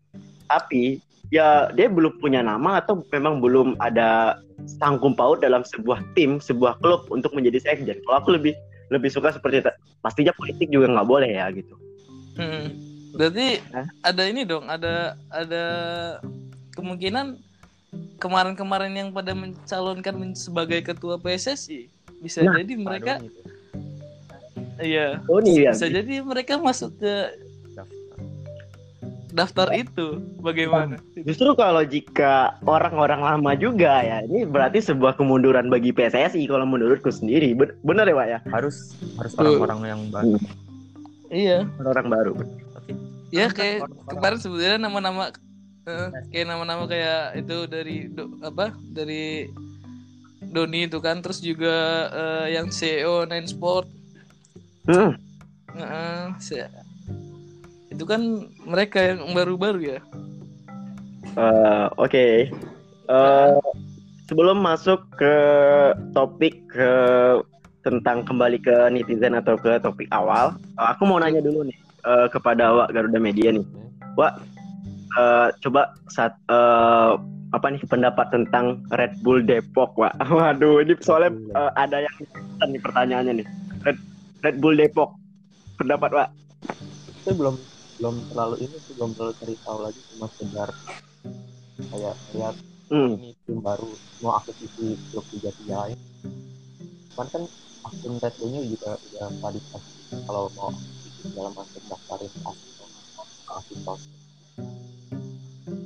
tapi 0.48 1.00
ya 1.32 1.72
dia 1.72 1.90
belum 1.90 2.20
punya 2.20 2.44
nama 2.44 2.78
atau 2.78 3.02
memang 3.10 3.40
belum 3.40 3.80
ada 3.80 4.38
sangkum 4.78 5.18
paut 5.18 5.42
dalam 5.42 5.66
sebuah 5.66 5.98
tim, 6.14 6.38
sebuah 6.38 6.78
klub 6.78 7.10
untuk 7.10 7.34
menjadi 7.34 7.58
sekjen. 7.58 7.98
Kalau 8.06 8.16
aku 8.22 8.38
lebih 8.38 8.54
lebih 8.92 9.10
suka 9.10 9.32
seperti 9.32 9.64
itu. 9.64 9.72
Pastinya 10.04 10.30
politik 10.36 10.68
juga 10.68 10.92
nggak 10.92 11.08
boleh 11.08 11.30
ya 11.32 11.48
gitu. 11.50 11.74
Hmm. 12.36 12.70
Berarti 13.14 13.62
Hah? 13.71 13.87
ada 14.02 14.23
ini 14.26 14.42
dong, 14.42 14.66
ada 14.66 15.14
ada 15.30 15.64
kemungkinan 16.75 17.38
kemarin-kemarin 18.18 18.92
yang 18.94 19.09
pada 19.14 19.33
mencalonkan 19.33 20.35
sebagai 20.35 20.83
ketua 20.83 21.14
PSSI 21.14 21.87
bisa 22.18 22.40
nah, 22.42 22.56
jadi 22.59 22.75
mereka 22.75 23.14
Iya. 24.83 25.23
Oh, 25.30 25.38
iya. 25.38 25.71
Bisa 25.71 25.87
jadi 25.87 26.18
mereka 26.25 26.59
masuk 26.59 26.99
ke 26.99 27.14
daftar 29.35 29.71
itu 29.75 30.23
bagaimana? 30.38 30.99
Justru 31.26 31.54
kalau 31.59 31.83
jika 31.83 32.59
orang-orang 32.66 33.23
lama 33.23 33.52
juga 33.59 34.02
ya, 34.02 34.23
ini 34.26 34.47
berarti 34.47 34.83
sebuah 34.83 35.18
kemunduran 35.18 35.71
bagi 35.71 35.94
PSSI 35.94 36.47
kalau 36.47 36.66
menurutku 36.66 37.11
sendiri. 37.11 37.54
Benar 37.83 38.06
ya, 38.11 38.14
Pak 38.18 38.26
ya? 38.26 38.38
Harus 38.50 38.99
harus 39.18 39.33
orang-orang 39.38 39.78
yang 39.87 40.00
baru. 40.11 40.38
Hmm. 40.38 40.47
Iya. 41.35 41.59
Orang-orang 41.83 42.06
baru. 42.11 42.33
Ya 43.34 43.50
kayak 43.50 43.90
kemarin 44.06 44.38
sebetulnya 44.38 44.78
nama-nama 44.78 45.34
uh, 45.90 46.08
kayak 46.30 46.46
nama-nama 46.46 46.86
kayak 46.86 47.42
itu 47.42 47.66
dari 47.66 48.06
do, 48.06 48.30
apa? 48.46 48.70
Dari 48.94 49.50
Doni 50.54 50.86
itu 50.86 51.02
kan 51.02 51.18
terus 51.18 51.42
juga 51.42 52.06
uh, 52.14 52.46
yang 52.46 52.70
CEO 52.70 53.26
Nine 53.26 53.50
Sport. 53.50 53.90
Hmm. 54.86 55.18
Uh, 55.74 56.30
itu 57.90 58.04
kan 58.06 58.46
mereka 58.62 59.02
yang 59.02 59.26
baru-baru 59.34 59.98
ya. 59.98 60.00
Uh, 61.34 61.90
Oke. 61.98 62.14
Okay. 62.14 62.34
Uh, 63.10 63.58
eh, 63.58 63.58
sebelum 64.30 64.62
masuk 64.62 65.02
ke 65.18 65.36
topik 66.14 66.54
ke 66.70 66.92
tentang 67.82 68.24
kembali 68.24 68.62
ke 68.62 68.72
netizen 68.94 69.36
atau 69.36 69.58
ke 69.58 69.76
topik 69.82 70.08
awal, 70.14 70.56
aku 70.78 71.04
mau 71.04 71.20
nanya 71.20 71.44
dulu 71.44 71.68
nih 71.68 71.83
uh, 72.06 72.28
kepada 72.30 72.73
Wak 72.73 72.88
Garuda 72.92 73.18
Media 73.18 73.52
nih. 73.52 73.66
Wak, 74.14 74.38
uh, 75.18 75.49
coba 75.64 75.92
saat 76.12 76.37
uh, 76.49 77.18
apa 77.54 77.66
nih 77.70 77.82
pendapat 77.87 78.30
tentang 78.30 78.82
Red 78.94 79.18
Bull 79.25 79.42
Depok, 79.42 79.96
Wak? 79.99 80.14
Waduh, 80.37 80.84
ini 80.84 80.94
soalnya 81.02 81.34
uh, 81.56 81.73
ada 81.75 82.04
yang 82.04 82.14
nih 82.70 82.80
pertanyaannya 82.80 83.32
nih. 83.42 83.46
Red, 83.84 83.99
Red 84.46 84.56
Bull 84.62 84.78
Depok, 84.78 85.16
pendapat 85.80 86.11
Wak? 86.14 86.28
Saya 87.25 87.34
belum 87.37 87.56
belum 87.99 88.14
terlalu 88.30 88.56
ini 88.66 88.76
sih 88.82 88.92
belum 88.99 89.14
terlalu 89.14 89.32
cari 89.38 89.54
tahu 89.62 89.78
lagi 89.87 90.00
cuma 90.14 90.26
sekedar 90.34 90.68
kayak 91.90 92.14
lihat 92.34 92.56
hmm. 92.90 93.11
ini 93.16 93.30
tim 93.46 93.58
baru 93.62 93.90
mau 94.20 94.34
aktif 94.38 94.56
di 94.76 94.99
klub 95.08 95.25
tiga 95.30 95.50
tiga 95.62 95.75
lain 95.87 95.99
cuman 97.14 97.26
kan 97.30 97.42
akun 97.87 98.14
Red 98.18 98.34
Bullnya 98.42 98.61
juga 98.66 98.90
udah 98.99 99.28
tadi 99.38 99.61
kalau 100.26 100.50
mau 100.58 100.70
dalam 101.33 101.52
masuk 101.57 101.83
daftarin 101.88 102.33
aktif 102.45 104.00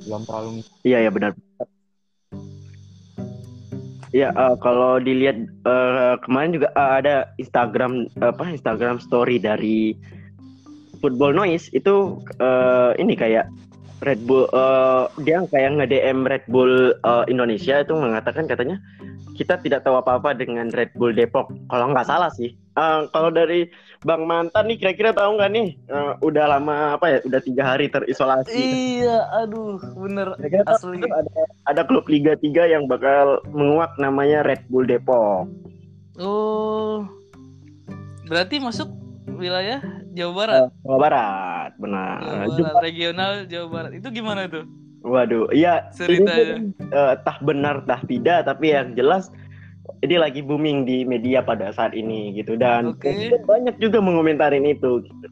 belum 0.03 0.21
terlalu 0.27 0.49
iya 0.83 1.07
ya 1.07 1.11
benar 1.13 1.31
Iya, 4.09 4.33
uh, 4.33 4.57
kalau 4.57 4.97
dilihat 4.97 5.37
uh, 5.69 6.17
kemarin 6.25 6.57
juga 6.57 6.73
uh, 6.73 6.97
ada 6.97 7.29
Instagram 7.37 8.09
apa 8.25 8.41
Instagram 8.57 8.97
story 8.97 9.37
dari 9.37 9.93
Football 10.97 11.37
Noise 11.37 11.69
itu 11.77 12.17
uh, 12.41 12.97
ini 12.97 13.13
kayak 13.13 13.45
Red 14.01 14.25
Bull 14.25 14.49
uh, 14.49 15.13
dia 15.21 15.45
kayak 15.45 15.77
nge-DM 15.77 16.25
Red 16.25 16.45
Bull 16.49 16.97
uh, 17.05 17.23
Indonesia 17.29 17.85
itu 17.85 17.93
mengatakan 17.93 18.49
katanya 18.49 18.81
kita 19.37 19.61
tidak 19.61 19.85
tahu 19.85 20.01
apa-apa 20.01 20.35
dengan 20.35 20.67
Red 20.73 20.95
Bull 20.99 21.15
Depok. 21.15 21.51
Kalau 21.71 21.91
nggak 21.93 22.07
salah 22.07 22.31
sih. 22.33 22.55
Uh, 22.79 23.11
kalau 23.11 23.27
dari 23.27 23.67
Bang 24.07 24.23
Mantan 24.23 24.71
nih 24.71 24.79
kira-kira 24.79 25.11
tahu 25.11 25.35
nggak 25.35 25.51
nih 25.51 25.75
uh, 25.91 26.15
udah 26.23 26.55
lama 26.55 26.95
apa 26.95 27.11
ya? 27.11 27.19
Udah 27.27 27.43
tiga 27.43 27.75
hari 27.75 27.91
terisolasi. 27.91 28.55
Iya, 28.55 29.27
aduh, 29.43 29.75
bener. 29.99 30.31
Kira 30.39 30.63
Asli. 30.63 31.03
Ada, 31.03 31.43
ada 31.67 31.81
klub 31.83 32.07
Liga 32.07 32.39
3 32.39 32.71
yang 32.71 32.87
bakal 32.87 33.43
menguak 33.51 33.91
namanya 33.99 34.47
Red 34.47 34.63
Bull 34.71 34.87
Depok. 34.87 35.51
Oh, 36.15 37.03
berarti 38.31 38.63
masuk 38.63 38.87
wilayah 39.27 39.83
Jawa 40.15 40.33
Barat. 40.35 40.61
Jawa 40.83 40.97
Barat, 40.99 41.71
benar. 41.75 42.17
Jawa 42.23 42.47
Barat, 42.47 42.83
regional 42.83 43.31
Jawa 43.47 43.67
Barat. 43.67 43.91
Itu 43.99 44.07
gimana 44.11 44.47
tuh? 44.47 44.63
Waduh, 44.99 45.47
iya 45.55 45.87
ceritanya. 45.95 46.59
uh, 46.91 47.15
tah 47.23 47.39
benar 47.39 47.87
tah 47.87 48.03
tidak, 48.03 48.47
tapi 48.47 48.75
yang 48.75 48.95
jelas 48.99 49.31
ini 49.99 50.15
lagi 50.15 50.39
booming 50.39 50.87
di 50.87 51.03
media 51.03 51.43
pada 51.43 51.71
saat 51.71 51.91
ini 51.91 52.31
gitu 52.35 52.55
dan 52.55 52.95
Oke. 52.95 53.35
banyak 53.43 53.75
juga 53.77 53.99
mengomentarin 53.99 54.63
itu. 54.63 55.03
Gitu. 55.03 55.27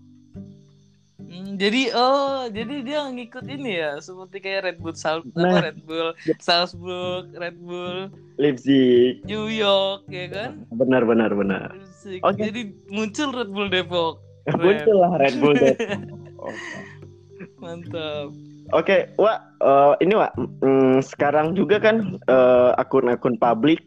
Hmm, 1.17 1.59
jadi 1.59 1.91
oh 1.91 2.47
jadi 2.47 2.75
dia 2.87 3.01
ngikut 3.09 3.45
ini 3.51 3.83
ya 3.83 3.99
seperti 3.99 4.37
kayak 4.39 4.61
Red 4.63 4.77
Bull 4.79 4.95
Sal 4.95 5.27
Nah. 5.35 5.59
apa 5.59 5.71
Red 5.71 5.79
Bull 5.83 6.09
Salzburg, 6.39 7.35
Red 7.35 7.57
Bull 7.59 8.07
Leipzig, 8.39 9.23
New 9.27 9.51
York 9.51 10.07
ya 10.07 10.27
kan? 10.31 10.51
benar 10.71 11.03
benar 11.03 11.31
benar. 11.35 11.75
Asik. 11.83 12.23
Oke. 12.23 12.47
Jadi 12.47 12.71
muncul 12.87 13.29
Red 13.35 13.49
Bull 13.51 13.67
Depok. 13.67 14.23
Muncul 14.55 14.95
lah 15.03 15.11
Red 15.19 15.35
Bull. 15.43 15.55
deh. 15.59 15.75
Mantap. 17.61 18.31
Oke, 18.75 19.07
Wak, 19.15 19.39
eh, 19.63 19.93
ini 20.03 20.13
Wak, 20.15 20.31
mm, 20.37 20.99
sekarang 20.99 21.55
juga 21.55 21.79
kan 21.79 22.19
eh, 22.19 22.71
akun-akun 22.75 23.39
publik 23.39 23.83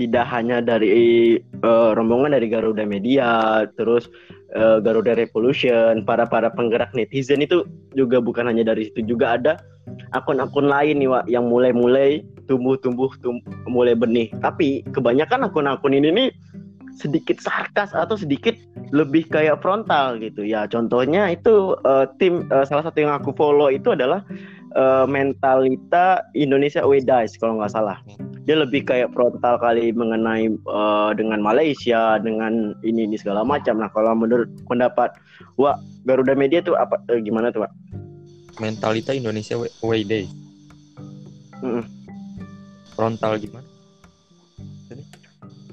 tidak 0.00 0.24
hanya 0.28 0.64
dari 0.64 1.36
eh, 1.40 1.90
rombongan 1.92 2.32
dari 2.32 2.48
Garuda 2.48 2.84
Media, 2.88 3.62
terus 3.76 4.08
eh, 4.56 4.78
Garuda 4.80 5.16
Revolution, 5.16 6.02
para 6.04 6.24
para 6.24 6.48
penggerak 6.52 6.92
netizen 6.96 7.44
itu 7.44 7.64
juga 7.92 8.18
bukan 8.18 8.48
hanya 8.48 8.72
dari 8.72 8.88
situ 8.88 9.04
juga 9.16 9.36
ada 9.36 9.52
akun-akun 10.16 10.68
lain 10.68 11.00
nih 11.02 11.08
Wak 11.10 11.24
yang 11.28 11.48
mulai-mulai 11.48 12.24
tumbuh-tumbuh 12.48 13.12
tum- 13.20 13.44
mulai 13.68 13.96
benih. 13.96 14.32
Tapi 14.40 14.84
kebanyakan 14.92 15.48
akun-akun 15.48 15.96
ini 15.96 16.08
nih 16.12 16.28
sedikit 16.92 17.40
sarkas 17.40 17.96
atau 17.96 18.14
sedikit 18.20 18.52
lebih 18.92 19.24
kayak 19.32 19.64
frontal 19.64 20.20
gitu 20.20 20.44
ya. 20.44 20.68
Contohnya 20.68 21.32
itu 21.32 21.76
eh, 21.84 22.06
tim 22.20 22.44
eh, 22.52 22.64
salah 22.68 22.84
satu 22.84 23.00
yang 23.00 23.12
aku 23.16 23.32
follow 23.32 23.72
itu 23.72 23.92
adalah 23.96 24.24
eh, 24.76 25.04
Mentalita 25.08 26.24
Indonesia 26.36 26.84
Dice 26.84 27.36
kalau 27.40 27.60
nggak 27.60 27.72
salah. 27.72 27.98
Dia 28.42 28.58
lebih 28.58 28.82
kayak 28.82 29.14
frontal 29.14 29.54
kali 29.62 29.94
mengenai 29.94 30.50
eh, 30.50 31.10
dengan 31.14 31.38
Malaysia, 31.38 32.18
dengan 32.18 32.74
ini 32.82 33.06
ini 33.06 33.16
segala 33.18 33.46
macam. 33.46 33.78
Nah, 33.78 33.90
kalau 33.94 34.12
menurut 34.18 34.50
pendapat 34.66 35.14
Wah, 35.58 35.78
Garuda 36.02 36.34
Media 36.34 36.58
tuh 36.58 36.74
apa 36.74 36.98
eh, 37.10 37.22
gimana 37.22 37.54
tuh, 37.54 37.66
Wak? 37.66 37.72
Mentalita 38.58 39.14
Indonesia 39.16 39.56
Way- 39.58 40.06
Day. 40.06 40.26
Mm-mm. 41.62 41.86
Frontal 42.98 43.38
gimana? 43.40 43.71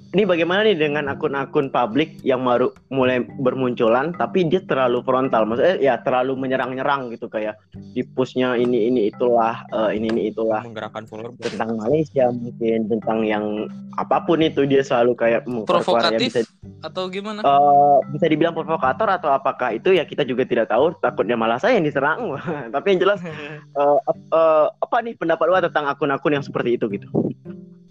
Ini 0.09 0.25
bagaimana 0.25 0.65
nih 0.65 0.73
dengan 0.73 1.05
akun-akun 1.05 1.69
publik 1.69 2.17
yang 2.25 2.41
baru 2.41 2.73
mulai 2.89 3.21
bermunculan 3.21 4.09
tapi 4.17 4.41
dia 4.49 4.57
terlalu 4.65 5.05
frontal. 5.05 5.45
Maksudnya 5.45 5.77
ya 5.77 6.01
terlalu 6.01 6.33
menyerang-nyerang 6.33 7.13
gitu 7.13 7.29
kayak 7.29 7.61
di 7.93 8.01
pushnya 8.01 8.57
ini 8.57 8.89
ini 8.89 9.13
itulah 9.13 9.61
eh, 9.69 10.01
ini 10.01 10.09
ini 10.09 10.21
itulah. 10.33 10.65
Menggerakkan 10.65 11.05
follower 11.05 11.37
tentang 11.37 11.77
Malaysia 11.77 12.25
mungkin 12.33 12.89
tentang 12.89 13.21
yang 13.21 13.69
apa 14.01 14.25
pun 14.25 14.41
itu 14.41 14.65
dia 14.65 14.81
selalu 14.81 15.13
kayak 15.13 15.45
memperkuat 15.45 15.69
ya, 15.69 16.17
Provokatif 16.17 16.21
bisa 16.25 16.39
atau 16.81 17.03
gimana? 17.13 17.45
eh, 17.45 17.97
bisa 18.09 18.25
dibilang 18.25 18.57
provokator 18.57 19.13
atau 19.13 19.29
apakah 19.29 19.77
itu 19.77 19.93
ya 19.93 20.09
kita 20.09 20.25
juga 20.25 20.41
tidak 20.41 20.73
tahu. 20.73 20.89
Takutnya 20.97 21.37
malah 21.37 21.61
saya 21.61 21.77
yang 21.77 21.85
diserang. 21.85 22.33
Tapi 22.73 22.97
yang 22.97 22.99
jelas 23.05 23.21
eh, 23.77 23.99
ap- 24.09 24.25
eh, 24.33 24.67
apa 24.73 24.97
nih 25.05 25.13
pendapat 25.21 25.45
lu 25.45 25.53
tentang 25.69 25.85
akun-akun 25.85 26.33
yang 26.33 26.41
seperti 26.41 26.81
itu 26.81 26.89
gitu? 26.97 27.05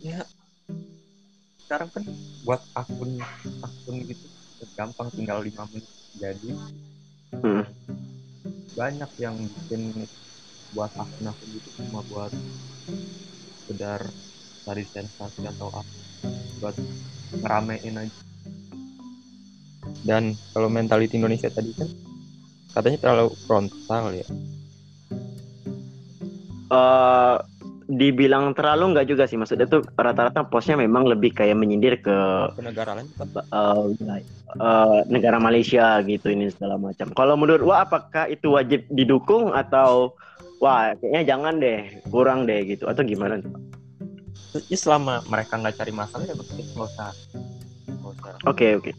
Ya 0.03 0.27
sekarang 1.69 1.93
kan 1.93 2.05
buat 2.49 2.65
akun 2.73 3.21
akun 3.61 3.97
gitu 4.09 4.25
gampang 4.73 5.13
tinggal 5.13 5.45
5 5.45 5.69
menit. 5.69 5.93
Jadi 6.17 6.49
Hmm. 7.45 7.69
banyak 8.73 9.11
yang 9.21 9.37
bikin 9.53 10.09
buat 10.73 10.89
akun 10.97 11.29
akun 11.29 11.49
gitu 11.61 11.69
cuma 11.77 12.01
buat 12.09 12.33
sekedar 13.61 14.01
cari 14.65 14.85
sensasi 14.97 15.45
atau 15.45 15.69
apa. 15.69 15.97
Buat 16.57 16.81
ngeramein 17.45 18.01
aja. 18.01 18.21
Dan 20.09 20.41
kalau 20.57 20.73
mentality 20.73 21.21
Indonesia 21.21 21.53
tadi 21.53 21.69
kan 21.77 21.93
katanya 22.73 22.99
terlalu 23.05 23.37
frontal 23.45 24.17
ya. 24.17 24.25
Eh 26.73 27.37
dibilang 27.89 28.53
terlalu 28.53 28.93
nggak 28.93 29.09
juga 29.09 29.25
sih 29.25 29.41
maksudnya 29.41 29.65
tuh 29.65 29.81
rata-rata 29.97 30.45
postnya 30.45 30.77
memang 30.77 31.09
lebih 31.09 31.33
kayak 31.33 31.57
menyindir 31.57 31.97
ke 32.05 32.17
ke 32.53 32.61
negara 32.61 32.93
lain 32.93 33.09
wilayah- 33.97 34.29
eh, 34.61 35.01
negara 35.09 35.37
Malaysia 35.41 36.01
gitu 36.05 36.29
ini 36.29 36.53
segala 36.53 36.77
macam. 36.77 37.09
Kalau 37.17 37.35
menurut 37.41 37.65
wah 37.65 37.89
apakah 37.89 38.29
itu 38.29 38.53
wajib 38.53 38.85
didukung 38.93 39.57
atau 39.57 40.13
wah 40.61 40.93
kayaknya 41.01 41.23
jangan 41.25 41.55
deh 41.61 41.81
kurang 42.13 42.45
deh 42.45 42.61
gitu 42.69 42.85
atau 42.85 43.01
gimana? 43.01 43.41
ya 44.69 44.77
selama 44.81 45.21
mereka 45.29 45.61
nggak 45.61 45.77
cari 45.77 45.93
masalah 45.93 46.25
ya 46.25 46.35
berarti 46.35 46.63
nggak 46.73 46.89
usah 46.89 47.13
Oke 48.49 48.79
oke. 48.79 48.93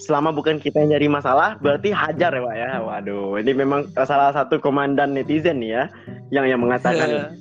Selama 0.00 0.30
bukan 0.32 0.62
kita 0.62 0.80
yang 0.82 0.96
nyari 0.96 1.08
masalah 1.10 1.58
berarti 1.60 1.92
hajar 1.92 2.30
ya 2.32 2.42
pak 2.42 2.54
ya. 2.56 2.70
Waduh 2.80 3.36
ini 3.42 3.52
memang 3.52 3.90
salah 4.06 4.32
satu 4.32 4.62
komandan 4.62 5.12
netizen 5.12 5.60
nih 5.60 5.70
ya 5.76 5.84
yang 6.32 6.46
yang 6.48 6.60
mengatakan 6.62 7.36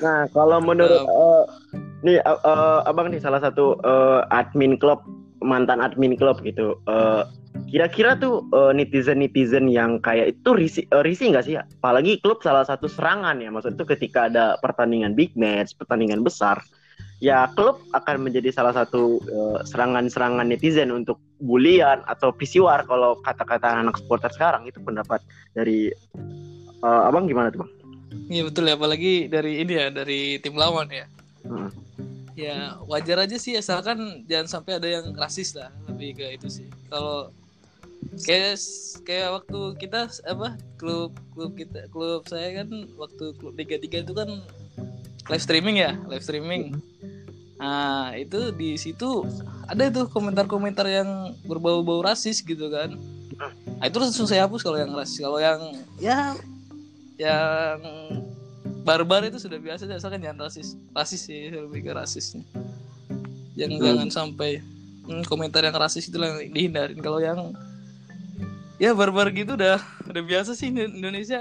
Nah, 0.00 0.28
kalau 0.36 0.60
menurut 0.60 1.02
eh, 1.08 1.44
nih 2.04 2.18
eh, 2.20 2.38
eh, 2.44 2.78
abang 2.84 3.08
nih 3.08 3.20
salah 3.20 3.40
satu 3.40 3.80
eh, 3.80 4.20
admin 4.28 4.76
klub 4.76 5.00
mantan 5.40 5.80
admin 5.80 6.16
klub 6.16 6.40
gitu. 6.44 6.76
eh, 6.88 7.24
kira-kira 7.72 8.14
tuh 8.20 8.44
netizen 8.76 9.18
netizen 9.18 9.66
yang 9.66 9.98
kayak 10.04 10.36
itu 10.36 10.50
risi 10.52 10.80
eh, 10.92 11.02
risi 11.02 11.32
nggak 11.32 11.44
sih? 11.48 11.56
Apalagi 11.56 12.20
klub 12.20 12.44
salah 12.44 12.68
satu 12.68 12.86
serangan 12.86 13.40
ya. 13.40 13.48
Maksud 13.48 13.80
itu 13.80 13.84
ketika 13.88 14.28
ada 14.28 14.60
pertandingan 14.60 15.16
big 15.16 15.32
match, 15.34 15.72
pertandingan 15.80 16.20
besar, 16.20 16.60
ya 17.24 17.48
klub 17.56 17.80
akan 17.96 18.28
menjadi 18.28 18.52
salah 18.52 18.76
satu 18.76 19.20
eh, 19.24 19.58
serangan-serangan 19.64 20.44
netizen 20.44 20.92
untuk 20.92 21.16
bulian 21.40 22.04
atau 22.04 22.32
pisiwar 22.32 22.84
kalau 22.84 23.16
kata-kata 23.24 23.80
anak 23.80 23.96
supporter 23.96 24.28
sekarang 24.32 24.68
itu 24.68 24.76
pendapat 24.84 25.24
dari 25.56 25.88
eh, 26.84 27.02
abang 27.08 27.24
gimana 27.24 27.48
tuh 27.48 27.64
bang? 27.64 27.75
Iya 28.26 28.42
betul 28.48 28.64
ya, 28.66 28.74
apalagi 28.74 29.28
dari 29.30 29.62
ini 29.62 29.72
ya, 29.76 29.86
dari 29.92 30.40
tim 30.42 30.56
lawan 30.56 30.88
ya. 30.90 31.06
Hmm. 31.46 31.70
Ya 32.36 32.76
wajar 32.84 33.24
aja 33.24 33.36
sih, 33.40 33.56
asalkan 33.56 34.24
jangan 34.28 34.60
sampai 34.60 34.76
ada 34.76 34.88
yang 34.88 35.16
rasis 35.16 35.56
lah, 35.56 35.72
lebih 35.88 36.20
ke 36.20 36.36
itu 36.36 36.48
sih. 36.48 36.68
Kalau 36.92 37.32
kayak 38.22 38.60
kayak 39.08 39.28
waktu 39.40 39.60
kita 39.80 40.00
apa 40.28 40.56
klub 40.76 41.16
klub 41.32 41.52
kita 41.56 41.88
klub 41.90 42.28
saya 42.28 42.62
kan 42.62 42.68
waktu 42.96 43.34
klub 43.40 43.56
Liga 43.56 43.80
3 43.80 44.04
itu 44.04 44.12
kan 44.12 44.28
live 45.32 45.42
streaming 45.42 45.76
ya, 45.80 45.96
live 46.06 46.24
streaming. 46.24 46.76
Nah 47.56 48.12
itu 48.14 48.52
di 48.52 48.76
situ 48.76 49.24
ada 49.66 49.88
itu 49.88 50.06
komentar-komentar 50.12 50.86
yang 50.86 51.34
berbau-bau 51.48 52.04
rasis 52.04 52.44
gitu 52.44 52.68
kan. 52.68 52.94
Nah, 53.76 53.84
itu 53.84 53.98
langsung 54.00 54.24
saya 54.24 54.48
hapus 54.48 54.64
kalau 54.64 54.80
yang 54.80 54.92
rasis. 54.96 55.20
Kalau 55.20 55.36
yang 55.36 55.60
ya 56.00 56.32
yang 57.16 57.80
barbar 58.84 59.24
itu 59.26 59.40
sudah 59.40 59.58
biasa 59.58 59.88
asalkan 59.90 60.22
jangan 60.22 60.46
rasis 60.46 60.76
rasis 60.92 61.26
sih 61.26 61.50
lebih 61.50 61.82
ke 61.82 61.92
rasisnya 61.92 62.44
yang 63.56 63.72
Hmm. 63.76 63.82
jangan 63.82 64.08
sampai 64.12 64.60
hmm, 65.04 65.24
komentar 65.26 65.64
yang 65.64 65.74
rasis 65.74 66.06
itu 66.06 66.20
yang 66.20 66.36
dihindarin 66.52 67.00
kalau 67.00 67.18
yang 67.18 67.56
ya 68.76 68.92
barbar 68.92 69.32
gitu 69.32 69.56
udah 69.56 69.80
udah 70.06 70.22
biasa 70.22 70.52
sih 70.52 70.68
di 70.70 70.84
Indonesia 70.84 71.40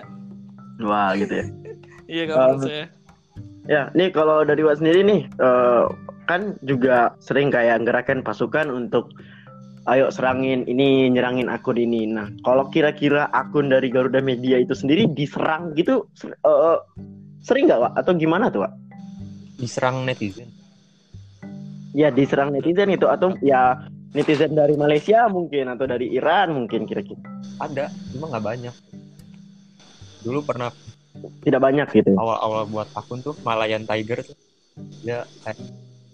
Wah 0.80 1.16
gitu 1.16 1.32
ya. 1.32 1.46
iya 2.14 2.24
kalau 2.28 2.56
Um, 2.56 2.64
saya 2.64 2.86
Ya, 3.66 3.90
nih 3.98 4.14
kalau 4.14 4.46
dari 4.46 4.62
Wak 4.62 4.78
sendiri 4.78 5.02
nih, 5.02 5.26
eh, 5.26 5.84
kan 6.30 6.54
juga 6.62 7.18
sering 7.18 7.50
kayak 7.50 7.82
gerakan 7.82 8.22
pasukan 8.22 8.70
untuk 8.70 9.10
ayo 9.86 10.10
serangin 10.10 10.66
ini, 10.66 11.10
nyerangin 11.14 11.50
akun 11.50 11.78
ini. 11.78 12.10
Nah, 12.10 12.30
kalau 12.42 12.70
kira-kira 12.74 13.30
akun 13.30 13.70
dari 13.70 13.94
Garuda 13.94 14.20
Media 14.22 14.58
itu 14.58 14.74
sendiri 14.74 15.06
diserang 15.14 15.78
gitu, 15.78 16.10
ser- 16.18 16.38
eh, 16.42 16.78
sering 17.46 17.70
nggak, 17.70 17.82
Wak? 17.82 17.94
Atau 18.02 18.18
gimana 18.18 18.50
tuh, 18.50 18.66
Wak? 18.66 18.74
diserang 19.56 20.04
netizen 20.04 20.52
Ya 21.96 22.12
diserang 22.12 22.52
netizen 22.52 22.92
itu 22.92 23.08
atau 23.08 23.32
ya 23.40 23.88
netizen 24.12 24.52
dari 24.52 24.76
Malaysia 24.76 25.32
mungkin 25.32 25.72
atau 25.72 25.88
dari 25.88 26.12
Iran 26.12 26.52
mungkin 26.52 26.84
kira-kira. 26.84 27.24
ada 27.56 27.88
cuma 28.12 28.28
nggak 28.36 28.44
banyak 28.44 28.76
dulu 30.28 30.44
pernah 30.44 30.76
Tidak 31.16 31.62
banyak 31.64 31.88
gitu. 31.96 32.12
awal-awal 32.20 32.68
buat 32.68 32.92
akun 32.92 33.24
tuh 33.24 33.32
Malayan 33.48 33.88
Tiger 33.88 34.28
tuh 34.28 34.36
dia 35.08 35.24
kayak 35.48 35.56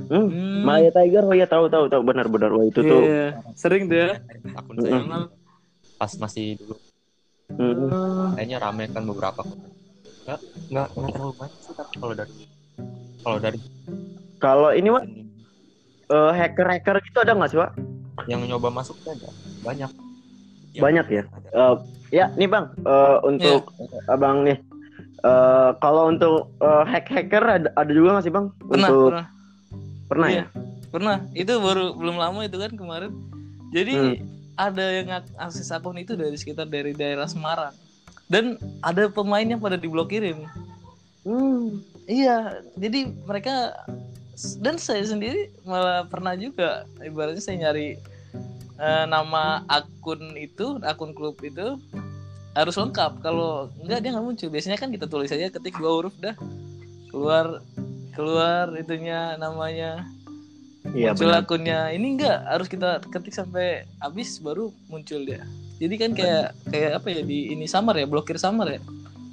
Hmm. 0.08 0.28
Hmm, 0.32 0.62
Malaya 0.64 0.92
Tiger, 0.92 1.24
oh 1.28 1.36
ya 1.36 1.46
tahu 1.46 1.66
tahu 1.68 1.86
tahu 1.88 2.02
benar-benar 2.02 2.50
wah 2.50 2.66
itu 2.66 2.80
tuh. 2.82 3.02
iya. 3.04 3.38
sering 3.54 3.86
tuh 3.86 3.98
ya 3.98 4.08
akun 4.56 4.76
saya 4.82 5.02
Kenal. 5.04 5.24
pas 5.98 6.12
masih 6.18 6.58
dulu 6.58 6.76
Hmm. 7.52 8.32
kayaknya 8.40 8.64
rame 8.64 8.88
kan 8.88 9.04
beberapa 9.04 9.44
konten 9.44 9.68
nggak 10.24 10.40
nggak 10.72 10.88
nggak 10.96 11.12
terlalu 11.12 11.34
banyak 11.36 11.60
sih 11.60 11.74
tapi 11.76 11.94
kalau 12.00 12.14
dari 12.16 12.34
kalau 13.22 13.38
dari 13.38 13.60
Kalau 14.40 14.70
ini 14.72 14.90
Wak, 14.90 15.04
eh, 16.10 16.32
hacker-hacker 16.34 16.98
gitu 17.06 17.22
ada 17.22 17.36
nggak 17.36 17.52
sih, 17.52 17.60
Wak? 17.60 17.72
yang 18.26 18.42
nyoba 18.42 18.72
masuk 18.72 18.96
tuh 19.04 19.14
ada 19.14 19.30
banyak 19.62 19.92
Banyak 20.74 21.06
ya? 21.12 21.24
ada. 21.28 21.50
Eh, 21.52 21.76
ya, 22.10 22.26
nih 22.34 22.48
bang, 22.48 22.66
eh, 22.82 23.18
untuk 23.22 23.70
abang 24.08 24.42
nih, 24.42 24.58
Uh, 25.22 25.78
kalau 25.78 26.10
untuk 26.10 26.50
uh, 26.66 26.82
hack 26.82 27.06
hacker 27.06 27.46
ada, 27.46 27.70
ada 27.78 27.92
juga 27.94 28.18
nggak 28.18 28.26
sih 28.26 28.34
bang? 28.34 28.50
Pernah, 28.58 28.90
untuk... 28.90 29.10
pernah. 29.14 29.28
Pernah 30.12 30.28
iya, 30.28 30.44
ya? 30.44 30.46
Pernah. 30.92 31.18
Itu 31.32 31.64
baru 31.64 31.96
belum 31.96 32.20
lama 32.20 32.44
itu 32.44 32.60
kan 32.60 32.76
kemarin. 32.76 33.16
Jadi 33.72 33.96
hmm. 33.96 34.16
ada 34.60 34.86
yang 35.00 35.08
akses 35.40 35.72
akun 35.72 35.96
itu 35.96 36.20
dari 36.20 36.36
sekitar 36.36 36.68
dari 36.68 36.92
daerah 36.92 37.32
Semarang. 37.32 37.72
Dan 38.28 38.60
ada 38.84 39.08
pemain 39.08 39.48
yang 39.48 39.64
pada 39.64 39.80
diblokirin. 39.80 40.44
Hmm. 41.24 41.80
Iya, 42.12 42.60
jadi 42.76 43.16
mereka 43.24 43.72
dan 44.60 44.76
saya 44.76 45.06
sendiri 45.08 45.48
malah 45.64 46.04
pernah 46.12 46.36
juga 46.36 46.84
ibaratnya 47.00 47.40
saya 47.40 47.70
nyari 47.70 47.96
uh, 48.82 49.06
nama 49.08 49.64
akun 49.72 50.36
itu, 50.36 50.82
akun 50.84 51.16
klub 51.16 51.40
itu 51.40 51.80
harus 52.52 52.76
lengkap 52.76 53.24
kalau 53.24 53.72
enggak 53.80 54.04
dia 54.04 54.12
nggak 54.12 54.26
muncul 54.28 54.50
biasanya 54.52 54.76
kan 54.76 54.92
kita 54.92 55.08
tulis 55.08 55.32
aja 55.32 55.48
ketik 55.48 55.80
dua 55.80 56.04
huruf 56.04 56.16
dah 56.20 56.36
keluar 57.08 57.64
keluar 58.14 58.72
itunya 58.78 59.36
namanya. 59.40 60.06
Iya, 60.92 61.14
muncul 61.14 61.30
benar. 61.30 61.46
akunnya. 61.46 61.80
Ini 61.94 62.08
enggak 62.18 62.38
harus 62.50 62.68
kita 62.68 63.04
ketik 63.08 63.38
sampai 63.38 63.86
habis 64.02 64.42
baru 64.42 64.74
muncul 64.90 65.22
dia. 65.24 65.46
Jadi 65.82 65.96
kan 65.98 66.12
kayak 66.14 66.58
kayak 66.70 66.92
apa 67.02 67.08
ya 67.10 67.22
di 67.26 67.54
ini 67.54 67.66
samar 67.66 67.98
ya 67.98 68.06
blokir 68.10 68.38
samar 68.38 68.78
ya? 68.78 68.82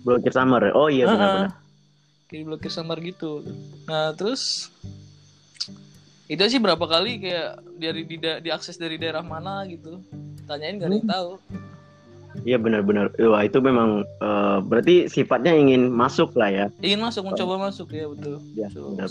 Blokir 0.04 0.32
samar 0.32 0.64
ya? 0.64 0.72
oh 0.72 0.88
iya 0.88 1.04
benar-benar 1.04 1.68
kayak 2.28 2.44
blokir 2.44 2.70
samar 2.70 3.00
gitu. 3.00 3.42
Nah 3.88 4.12
terus 4.12 4.68
itu 6.28 6.44
sih 6.44 6.60
berapa 6.60 6.84
kali 6.84 7.24
kayak 7.24 7.64
dari 7.80 8.04
di 8.04 8.16
diakses 8.20 8.76
dari 8.76 9.00
daerah 9.00 9.24
mana 9.24 9.64
gitu. 9.64 10.04
Tanyain 10.44 10.76
gak 10.76 10.88
ada 10.92 10.96
yang 10.96 11.08
hmm. 11.08 11.12
tahu 11.12 11.30
Iya 12.46 12.58
benar-benar. 12.60 13.14
Wah 13.18 13.42
itu 13.42 13.58
memang 13.58 14.06
uh, 14.22 14.58
berarti 14.62 15.10
sifatnya 15.10 15.54
ingin 15.54 15.90
masuk 15.90 16.34
lah 16.38 16.50
ya. 16.50 16.66
Ingin 16.82 17.02
masuk, 17.02 17.26
mencoba 17.26 17.54
uh, 17.58 17.60
masuk 17.70 17.88
ya 17.90 18.06
betul. 18.06 18.38
Ya 18.54 18.68
benar. 18.70 19.08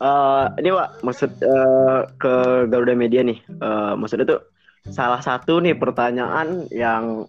Uh, 0.00 0.48
ini 0.56 0.72
Wak, 0.72 1.04
maksud 1.04 1.28
uh, 1.44 2.08
ke 2.16 2.64
Garuda 2.72 2.96
Media 2.96 3.20
nih. 3.20 3.36
Uh, 3.60 3.92
maksudnya 4.00 4.24
tuh 4.24 4.40
salah 4.88 5.20
satu 5.20 5.60
nih 5.60 5.76
pertanyaan 5.76 6.64
yang 6.72 7.28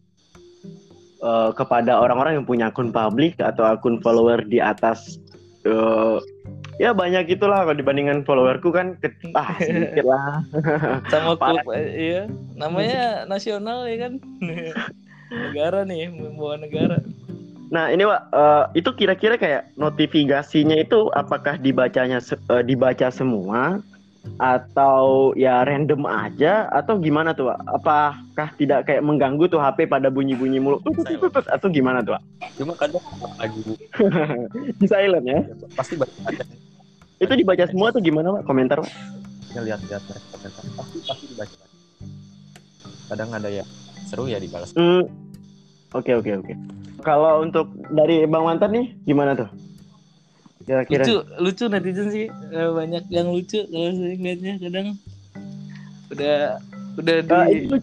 uh, 1.20 1.52
kepada 1.52 2.00
orang-orang 2.00 2.40
yang 2.40 2.48
punya 2.48 2.72
akun 2.72 2.96
publik 2.96 3.36
atau 3.44 3.68
akun 3.68 4.00
follower 4.00 4.40
di 4.48 4.64
atas 4.64 5.20
uh, 5.68 6.24
ya 6.82 6.90
banyak 6.98 7.38
itulah. 7.38 7.62
Kalau 7.62 7.78
dibandingkan 7.78 8.26
followerku 8.26 8.74
kan 8.74 8.98
ah 9.38 9.54
sedikit 9.62 10.10
lah. 10.10 10.42
Sama 11.14 11.38
klub 11.38 11.62
iya. 11.78 12.26
Namanya 12.58 13.30
nasional 13.30 13.86
ya 13.86 14.10
kan? 14.10 14.14
Negara 15.54 15.86
nih 15.86 16.10
membawa 16.10 16.58
negara. 16.60 16.98
Nah 17.72 17.88
ini 17.88 18.04
pak 18.04 18.22
uh, 18.36 18.68
itu 18.76 18.92
kira-kira 19.00 19.40
kayak 19.40 19.72
notifikasinya 19.80 20.76
itu 20.76 21.08
apakah 21.16 21.56
dibacanya 21.56 22.20
uh, 22.52 22.60
dibaca 22.60 23.08
semua 23.08 23.80
atau 24.42 25.34
ya 25.38 25.62
random 25.62 26.06
aja 26.06 26.70
atau 26.70 26.98
gimana 26.98 27.34
tuh 27.34 27.54
pak? 27.54 27.60
Apakah 27.70 28.48
tidak 28.58 28.90
kayak 28.90 29.06
mengganggu 29.06 29.46
tuh 29.50 29.62
HP 29.62 29.86
pada 29.86 30.10
bunyi-bunyi 30.10 30.58
mulu 30.62 30.82
atau 31.50 31.68
gimana 31.70 32.02
tuh? 32.02 32.18
Cuma 32.58 32.74
kadang 32.78 33.02
lagi 33.38 33.62
di 34.82 34.86
silent 34.90 35.26
ya? 35.26 35.40
Pasti 35.78 35.94
baca 35.98 36.44
Itu 37.22 37.34
dibaca 37.38 37.66
semua 37.70 37.94
tuh 37.94 38.02
gimana 38.02 38.42
pak? 38.42 38.44
Komentar 38.50 38.82
pak? 38.82 38.92
Ya 39.54 39.62
lihat-lihat 39.62 40.02
komentar 40.34 40.64
pasti 40.74 40.98
pasti 41.06 41.26
dibaca. 41.30 41.56
Kadang 43.12 43.30
ada 43.36 43.50
ya 43.52 43.66
seru 44.10 44.26
ya 44.26 44.42
dibalas. 44.42 44.74
Hmm. 44.74 45.06
Oke 45.92 46.16
oke 46.16 46.32
oke. 46.40 46.54
Kalau 47.02 47.42
untuk 47.42 47.68
dari 47.92 48.24
Bang 48.30 48.46
Mantan 48.46 48.72
nih 48.74 48.86
gimana 49.04 49.34
tuh? 49.34 49.50
Kira-kira. 50.66 51.04
Lucu 51.04 51.16
lucu 51.42 51.64
netizen 51.70 52.08
sih. 52.12 52.28
Eh, 52.30 52.70
banyak 52.72 53.04
yang 53.10 53.28
lucu 53.30 53.66
kalau 53.68 53.92
saya 53.94 54.16
lihatnya 54.16 54.54
kadang. 54.62 54.88
Udah 56.12 56.38
udah 57.00 57.16
di 57.24 57.32
uh, 57.32 57.48
itu, 57.48 57.76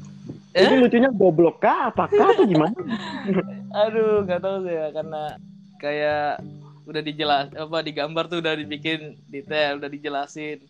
eh? 0.52 0.64
itu 0.68 0.74
lucunya 0.76 1.10
goblok 1.12 1.64
kah? 1.64 1.88
Apakah 1.88 2.36
atau 2.36 2.44
gimana? 2.44 2.76
Aduh 3.88 4.24
nggak 4.24 4.40
tahu 4.40 4.56
saya 4.68 4.86
karena 4.92 5.22
kayak 5.80 6.44
udah 6.88 7.02
dijelas 7.04 7.46
apa 7.52 7.84
digambar 7.84 8.24
tuh 8.32 8.40
udah 8.40 8.56
dibikin 8.56 9.20
detail 9.28 9.76
udah 9.76 9.90
dijelasin 9.92 10.64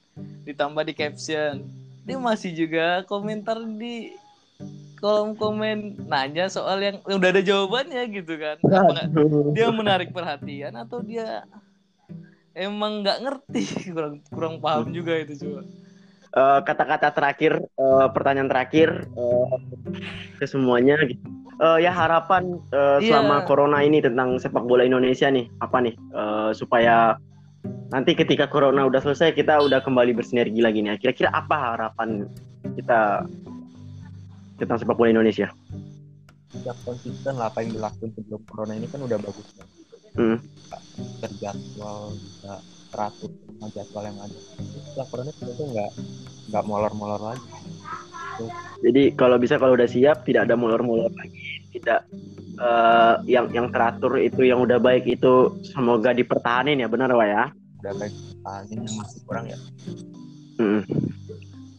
ditambah 0.46 0.82
di 0.86 0.94
caption. 0.94 1.62
Dia 2.06 2.16
masih 2.18 2.56
juga 2.56 3.04
komentar 3.04 3.60
di 3.62 4.16
kolom 4.98 5.38
komen 5.38 6.08
nanya 6.10 6.50
soal 6.50 6.82
yang 6.82 6.98
udah 7.06 7.30
ada 7.30 7.42
jawabannya 7.42 8.02
gitu 8.10 8.34
kan. 8.34 8.56
Apa 8.66 9.06
dia 9.54 9.68
menarik 9.70 10.10
perhatian 10.10 10.74
atau 10.74 10.98
dia 11.02 11.46
emang 12.58 13.06
nggak 13.06 13.18
ngerti 13.22 13.62
kurang 13.94 14.14
kurang 14.34 14.54
paham 14.58 14.90
juga 14.90 15.14
itu 15.14 15.46
coba 15.46 15.62
uh, 16.34 16.60
kata-kata 16.66 17.08
terakhir 17.14 17.62
uh, 17.78 18.10
pertanyaan 18.10 18.50
terakhir 18.50 19.06
uh, 19.14 19.56
ke 20.42 20.44
semuanya 20.50 20.98
gitu 21.06 21.22
uh, 21.62 21.78
ya 21.78 21.94
harapan 21.94 22.58
uh, 22.74 22.98
yeah. 22.98 23.14
selama 23.22 23.46
corona 23.46 23.86
ini 23.86 24.02
tentang 24.02 24.36
sepak 24.42 24.66
bola 24.66 24.82
Indonesia 24.82 25.30
nih 25.30 25.46
apa 25.62 25.78
nih 25.78 25.94
uh, 26.12 26.50
supaya 26.50 27.14
nanti 27.94 28.12
ketika 28.12 28.50
corona 28.50 28.84
udah 28.84 29.00
selesai 29.00 29.32
kita 29.32 29.62
udah 29.62 29.78
kembali 29.80 30.12
bersinergi 30.12 30.58
lagi 30.58 30.82
nih 30.82 30.98
kira-kira 30.98 31.30
apa 31.30 31.78
harapan 31.78 32.26
kita 32.74 33.24
tentang 34.58 34.78
sepak 34.82 34.98
bola 34.98 35.14
Indonesia? 35.14 35.48
Tidak 36.48 36.76
konsisten 36.82 37.38
lah 37.38 37.52
apa 37.52 37.62
yang 37.62 37.78
dilakukan 37.78 38.10
sebelum 38.18 38.40
corona 38.48 38.74
ini 38.74 38.90
kan 38.90 39.00
udah 39.04 39.18
bagus 39.20 39.46
kan. 39.54 39.66
Hmm. 40.16 40.38
Terjadwal 41.20 42.14
bisa 42.16 42.52
teratur 42.88 43.30
sama 43.30 43.66
jadwal 43.74 44.04
yang 44.08 44.18
ada. 44.22 44.38
Corona 45.08 45.30
itu 45.32 45.64
nggak 45.68 45.90
nggak 46.48 46.64
molor-molor 46.64 47.20
lagi. 47.20 47.48
Terus. 48.38 48.52
Jadi 48.78 49.02
kalau 49.18 49.36
bisa 49.36 49.58
kalau 49.58 49.74
udah 49.74 49.88
siap 49.90 50.22
tidak 50.22 50.46
ada 50.46 50.54
molor-molor 50.54 51.10
lagi, 51.10 51.66
tidak 51.74 52.06
uh, 52.62 53.20
yang 53.26 53.50
yang 53.50 53.68
teratur 53.74 54.18
itu 54.18 54.46
yang 54.46 54.62
udah 54.62 54.78
baik 54.78 55.04
itu 55.06 55.58
semoga 55.74 56.14
dipertahanin 56.14 56.82
ya 56.82 56.88
benar 56.88 57.10
Wak 57.12 57.28
ya? 57.28 57.44
Udah 57.82 57.92
baik 57.98 58.14
pertahanin 58.14 58.78
yang 58.86 58.94
masih 58.98 59.20
kurang 59.26 59.44
ya. 59.50 59.58
Hmm. 60.58 60.82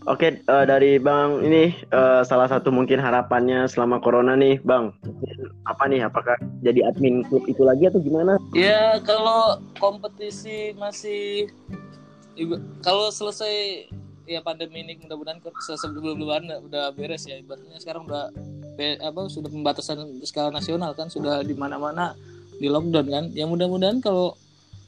Oke, 0.07 0.39
uh, 0.47 0.63
dari 0.63 0.95
Bang 0.95 1.43
ini 1.43 1.75
uh, 1.91 2.23
salah 2.23 2.47
satu 2.47 2.71
mungkin 2.71 3.03
harapannya 3.03 3.67
selama 3.67 3.99
corona 3.99 4.31
nih, 4.39 4.55
Bang. 4.63 4.95
Apa 5.67 5.91
nih? 5.91 6.07
Apakah 6.07 6.39
jadi 6.63 6.87
admin 6.87 7.27
klub 7.27 7.43
itu 7.51 7.67
lagi 7.67 7.91
atau 7.91 7.99
gimana? 7.99 8.39
Ya, 8.55 8.95
kalau 9.03 9.59
kompetisi 9.75 10.71
masih 10.79 11.51
kalau 12.79 13.11
selesai 13.11 13.85
ya 14.23 14.39
pandemi 14.39 14.87
ini 14.87 14.95
mudah-mudahan 15.03 15.43
udah, 15.43 16.57
udah 16.63 16.85
beres 16.95 17.27
ya. 17.27 17.35
Ibaratnya 17.35 17.75
sekarang 17.83 18.07
udah 18.07 18.31
apa 18.79 19.19
sudah 19.27 19.51
pembatasan 19.51 20.23
skala 20.23 20.55
nasional 20.55 20.95
kan 20.95 21.11
sudah 21.11 21.43
di 21.43 21.51
mana-mana 21.51 22.15
di 22.55 22.71
lockdown 22.71 23.07
kan. 23.11 23.25
Ya 23.35 23.43
mudah-mudahan 23.43 23.99
kalau 23.99 24.39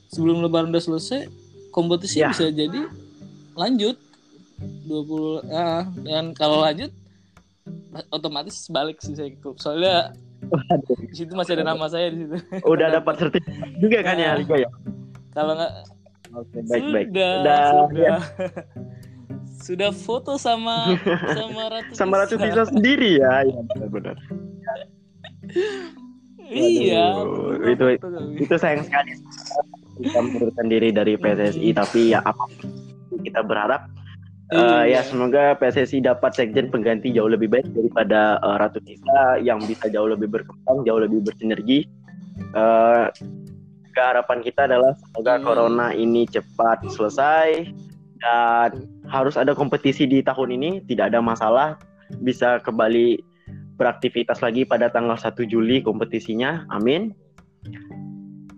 sebelum 0.08 0.40
lebaran 0.40 0.72
udah 0.72 0.84
selesai 0.84 1.28
kompetisi 1.76 2.24
ya. 2.24 2.32
bisa 2.32 2.48
jadi 2.52 2.88
lanjut 3.56 4.00
20 4.92 5.48
ya 5.48 5.88
dan 6.04 6.26
kalau 6.36 6.60
lanjut 6.60 6.92
otomatis 8.12 8.68
balik 8.68 9.00
sih 9.00 9.16
saya 9.16 9.32
klub 9.40 9.56
soalnya 9.56 10.12
di 11.08 11.16
situ 11.16 11.32
masih 11.32 11.56
ada 11.56 11.72
nama 11.72 11.88
saya 11.88 12.12
di 12.12 12.28
situ 12.28 12.36
udah 12.68 13.00
dapat 13.00 13.14
sertifikat 13.24 13.70
juga 13.80 14.00
kan 14.04 14.18
ya 14.20 14.36
Liga 14.36 14.56
ya 14.68 14.70
kalau 15.32 15.56
nggak 15.56 15.74
Oke, 16.32 16.64
baik 16.64 16.86
baik. 16.96 17.08
Sudah, 17.12 17.32
sudah. 17.36 17.92
Ya. 18.00 18.18
sudah 19.68 19.92
foto 19.94 20.40
sama 20.40 20.96
sama 21.36 21.62
Ratu 21.70 21.92
sama 21.94 22.14
Ratu 22.24 22.36
Tisa 22.40 22.64
sendiri 22.72 23.20
ya, 23.20 23.46
ya 23.46 23.60
benar-benar. 23.76 24.18
iya. 26.50 27.06
Itu 27.68 27.86
itu, 27.94 28.08
itu 28.42 28.56
sayang 28.58 28.88
sekali 28.88 29.12
kita 30.02 30.18
mengundurkan 30.18 30.66
diri 30.66 30.90
dari 30.90 31.14
PSSI 31.14 31.70
tapi 31.78 32.16
ya 32.16 32.26
apa 32.26 32.50
kita 33.22 33.46
berharap 33.46 33.86
Uh, 34.52 34.84
ya 34.84 35.00
semoga 35.00 35.56
PSSI 35.56 36.04
dapat 36.04 36.36
sekjen 36.36 36.68
pengganti 36.68 37.08
jauh 37.16 37.32
lebih 37.32 37.48
baik 37.48 37.72
daripada 37.72 38.36
uh, 38.44 38.60
Ratu 38.60 38.84
Tisa 38.84 39.40
yang 39.40 39.64
bisa 39.64 39.88
jauh 39.88 40.12
lebih 40.12 40.28
berkembang, 40.28 40.84
jauh 40.84 41.00
lebih 41.00 41.24
bersinergi. 41.24 41.88
Uh, 42.52 43.08
harapan 43.96 44.44
kita 44.44 44.68
adalah 44.68 44.92
semoga 45.00 45.40
hmm. 45.40 45.44
corona 45.48 45.88
ini 45.96 46.28
cepat 46.28 46.84
selesai 46.92 47.72
dan 48.20 48.92
harus 49.08 49.40
ada 49.40 49.56
kompetisi 49.56 50.04
di 50.04 50.20
tahun 50.20 50.52
ini, 50.52 50.84
tidak 50.84 51.16
ada 51.16 51.24
masalah, 51.24 51.80
bisa 52.20 52.60
kembali 52.60 53.24
beraktivitas 53.80 54.44
lagi 54.44 54.68
pada 54.68 54.92
tanggal 54.92 55.16
1 55.16 55.48
Juli 55.48 55.80
kompetisinya. 55.80 56.68
Amin. 56.70 57.16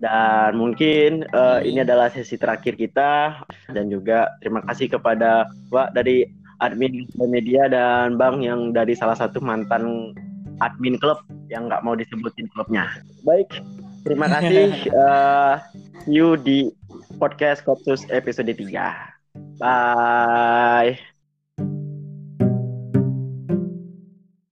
Dan 0.04 0.60
mungkin 0.60 1.24
uh, 1.32 1.64
ini 1.64 1.80
adalah 1.80 2.12
sesi 2.12 2.36
terakhir 2.36 2.76
kita 2.76 3.40
dan 3.72 3.88
juga 3.88 4.28
terima 4.44 4.60
kasih 4.68 4.92
kepada 4.92 5.48
Pak 5.72 5.96
dari 5.96 6.28
admin 6.60 7.08
media 7.24 7.72
dan 7.72 8.20
Bang 8.20 8.44
yang 8.44 8.76
dari 8.76 9.00
salah 9.00 9.16
satu 9.16 9.40
mantan 9.40 10.12
admin 10.60 11.00
klub 11.00 11.24
yang 11.48 11.72
nggak 11.72 11.88
mau 11.88 11.96
disebutin 11.96 12.52
klubnya. 12.52 12.92
Baik, 13.24 13.64
Terima 14.04 14.28
kasih. 14.28 14.76
uh, 14.92 15.64
you 16.12 16.36
di 16.36 16.68
podcast 17.16 17.64
Kopsus 17.64 18.04
episode 18.12 18.52
3. 18.52 19.56
Bye. 19.56 21.13